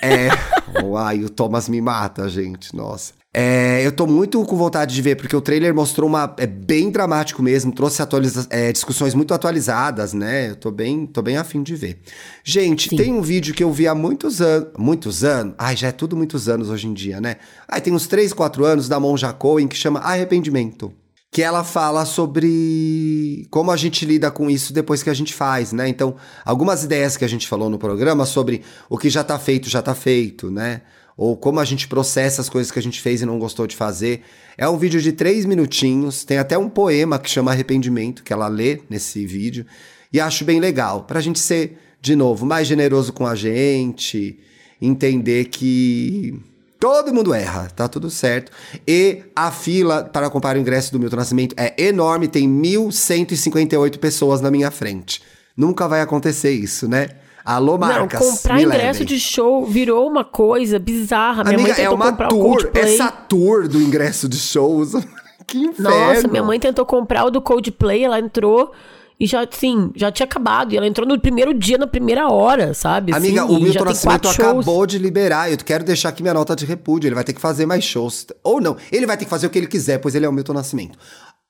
[0.03, 0.29] é.
[0.83, 2.75] Uai, o Thomas me mata, gente.
[2.75, 3.18] Nossa.
[3.33, 6.35] É, eu tô muito com vontade de ver, porque o trailer mostrou uma.
[6.39, 10.51] É bem dramático mesmo, trouxe atualiza é, discussões muito atualizadas, né?
[10.51, 12.01] Eu tô bem, tô bem afim de ver.
[12.43, 12.97] Gente, Sim.
[12.97, 14.71] tem um vídeo que eu vi há muitos anos.
[14.79, 15.55] Muitos anos?
[15.59, 17.37] Ai, já é tudo muitos anos hoje em dia, né?
[17.69, 20.91] Ai, tem uns 3, 4 anos da Monja Cohen que chama Arrependimento.
[21.31, 25.73] Que ela fala sobre como a gente lida com isso depois que a gente faz,
[25.73, 25.87] né?
[25.87, 29.69] Então, algumas ideias que a gente falou no programa sobre o que já tá feito,
[29.69, 30.81] já tá feito, né?
[31.19, 33.75] Ou como a gente processa as coisas que a gente fez e não gostou de
[33.75, 34.23] fazer.
[34.57, 38.47] É um vídeo de três minutinhos, tem até um poema que chama Arrependimento, que ela
[38.47, 39.67] lê nesse vídeo,
[40.13, 44.39] e acho bem legal, para a gente ser, de novo, mais generoso com a gente,
[44.81, 46.41] entender que
[46.79, 48.53] todo mundo erra, tá tudo certo.
[48.87, 54.41] E a fila para comprar o ingresso do Milton Nascimento é enorme, tem 1.158 pessoas
[54.41, 55.21] na minha frente.
[55.57, 57.09] Nunca vai acontecer isso, né?
[57.45, 58.21] Alô, marcas.
[58.21, 59.07] Não, comprar ingresso levem.
[59.07, 61.45] de show virou uma coisa bizarra.
[61.45, 62.71] Minha Amiga, mãe é uma tour.
[62.75, 64.93] Essa tour do ingresso de shows.
[65.47, 65.91] que inferno.
[65.91, 68.73] Nossa, minha mãe tentou comprar o do Coldplay, ela entrou.
[69.21, 70.73] E já, assim, já tinha acabado.
[70.73, 73.13] E ela entrou no primeiro dia, na primeira hora, sabe?
[73.13, 75.51] Amiga, assim, o Milton Nascimento acabou de liberar.
[75.51, 77.09] Eu quero deixar aqui minha nota de repúdio.
[77.09, 78.27] Ele vai ter que fazer mais shows.
[78.45, 80.33] Ou não, ele vai ter que fazer o que ele quiser, pois ele é o
[80.33, 80.97] Milton Nascimento.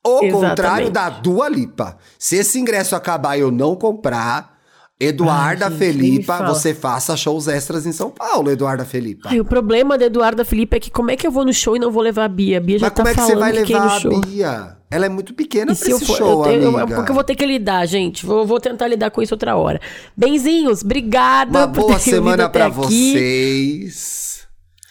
[0.02, 1.98] O contrário da Dua Lipa.
[2.18, 4.57] Se esse ingresso acabar e eu não comprar,
[5.00, 9.28] Eduarda Ai, Felipa, você faça shows extras em São Paulo, Eduarda Felipa.
[9.28, 11.76] Ai, o problema da Eduarda Felipa é que como é que eu vou no show
[11.76, 12.58] e não vou levar a Bia?
[12.58, 14.20] A Bia já Mas tá como é que você vai levar a show.
[14.20, 14.76] Bia?
[14.90, 16.96] Ela é muito pequena pra esse for, show, eu, eu, amiga.
[16.96, 18.26] Porque eu vou ter que lidar, gente.
[18.26, 19.80] Vou, vou tentar lidar com isso outra hora.
[20.16, 24.48] Benzinhos, obrigada Uma boa semana para vocês.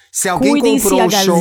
[0.10, 1.40] Se alguém comprou o show,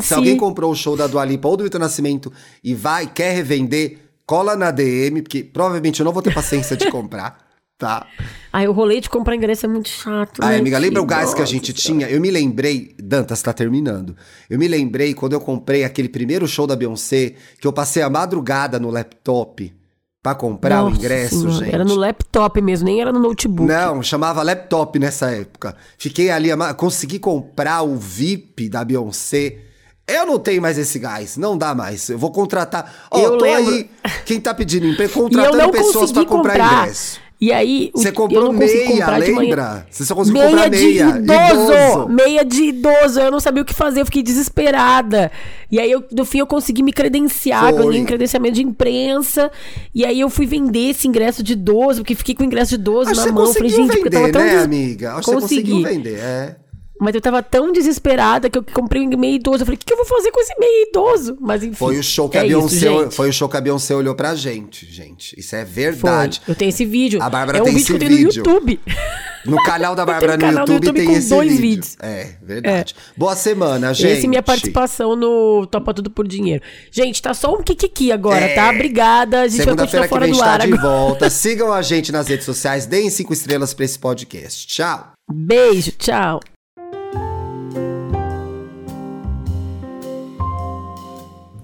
[0.00, 3.34] se alguém comprou o show da Dua Lipa ou do Vitor Nascimento e vai, quer
[3.34, 7.43] revender, cola na DM, porque provavelmente eu não vou ter paciência de comprar.
[7.76, 8.06] Tá.
[8.52, 10.40] Aí o rolê de comprar ingresso é muito chato.
[10.42, 10.60] Ai, né?
[10.60, 12.08] amiga, lembra o gás que a gente tinha?
[12.08, 12.94] Eu me lembrei.
[13.02, 14.16] Dantas, tá terminando.
[14.48, 18.08] Eu me lembrei quando eu comprei aquele primeiro show da Beyoncé, que eu passei a
[18.08, 19.74] madrugada no laptop
[20.22, 21.74] para comprar Nossa, o ingresso, senhora, gente.
[21.74, 23.68] Era no laptop mesmo, nem era no notebook.
[23.68, 25.76] Não, chamava laptop nessa época.
[25.98, 29.58] Fiquei ali, consegui comprar o VIP da Beyoncé.
[30.06, 32.08] Eu não tenho mais esse gás, não dá mais.
[32.08, 33.08] Eu vou contratar.
[33.10, 33.74] Ó, oh, tô lembro.
[33.74, 33.90] aí.
[34.24, 37.23] Quem tá pedindo emprego, contratando pessoas para comprar, comprar ingresso.
[37.40, 37.90] E aí.
[37.92, 39.86] Você comprou meia, lembra?
[39.90, 41.12] Você só conseguiu meia comprar meia.
[41.12, 42.08] De idoso, idoso.
[42.08, 43.20] Meia de idoso.
[43.20, 45.30] Eu não sabia o que fazer, eu fiquei desesperada.
[45.70, 47.84] E aí, eu, no fim, eu consegui me credenciar, Foi.
[47.84, 49.50] ganhei um credenciamento de imprensa.
[49.94, 52.76] E aí eu fui vender esse ingresso de idoso, porque fiquei com o ingresso de
[52.76, 53.52] idoso Acho na mão.
[53.52, 54.40] Falei, gente, vender, tava tão.
[54.40, 54.64] Né, des...
[54.64, 55.12] amiga?
[55.14, 56.56] Acho que você conseguiu vender, é.
[57.04, 59.62] Mas eu tava tão desesperada que eu comprei um meio idoso.
[59.62, 61.36] Eu falei, o que, que, eu vou fazer com esse meio idoso?
[61.38, 61.74] Mas enfim.
[61.74, 64.14] Foi o show que é a Beyoncé, isso, foi o show que a Beyoncé olhou
[64.14, 65.38] pra gente, gente.
[65.38, 66.40] Isso é verdade.
[66.42, 66.52] Foi.
[66.52, 67.22] Eu tenho esse vídeo.
[67.22, 68.42] A Bárbara é um tem vídeo esse que eu tenho vídeo.
[68.42, 68.80] no YouTube.
[69.44, 71.62] No canal da Bárbara no, YouTube, YouTube tem esse dois vídeo.
[71.62, 71.96] vídeos.
[72.00, 72.94] É, verdade.
[72.96, 73.12] É.
[73.14, 74.18] Boa semana, gente.
[74.18, 76.62] Esse minha participação no Topa Tudo por Dinheiro.
[76.90, 78.54] Gente, tá só um kikiki agora, é.
[78.54, 78.70] tá?
[78.70, 79.42] Obrigada.
[79.42, 81.28] A gente Segunda-feira que vem a gente tá de volta.
[81.34, 84.66] Sigam a gente nas redes sociais, deem cinco estrelas pra esse podcast.
[84.66, 85.12] Tchau.
[85.30, 86.40] Beijo, tchau.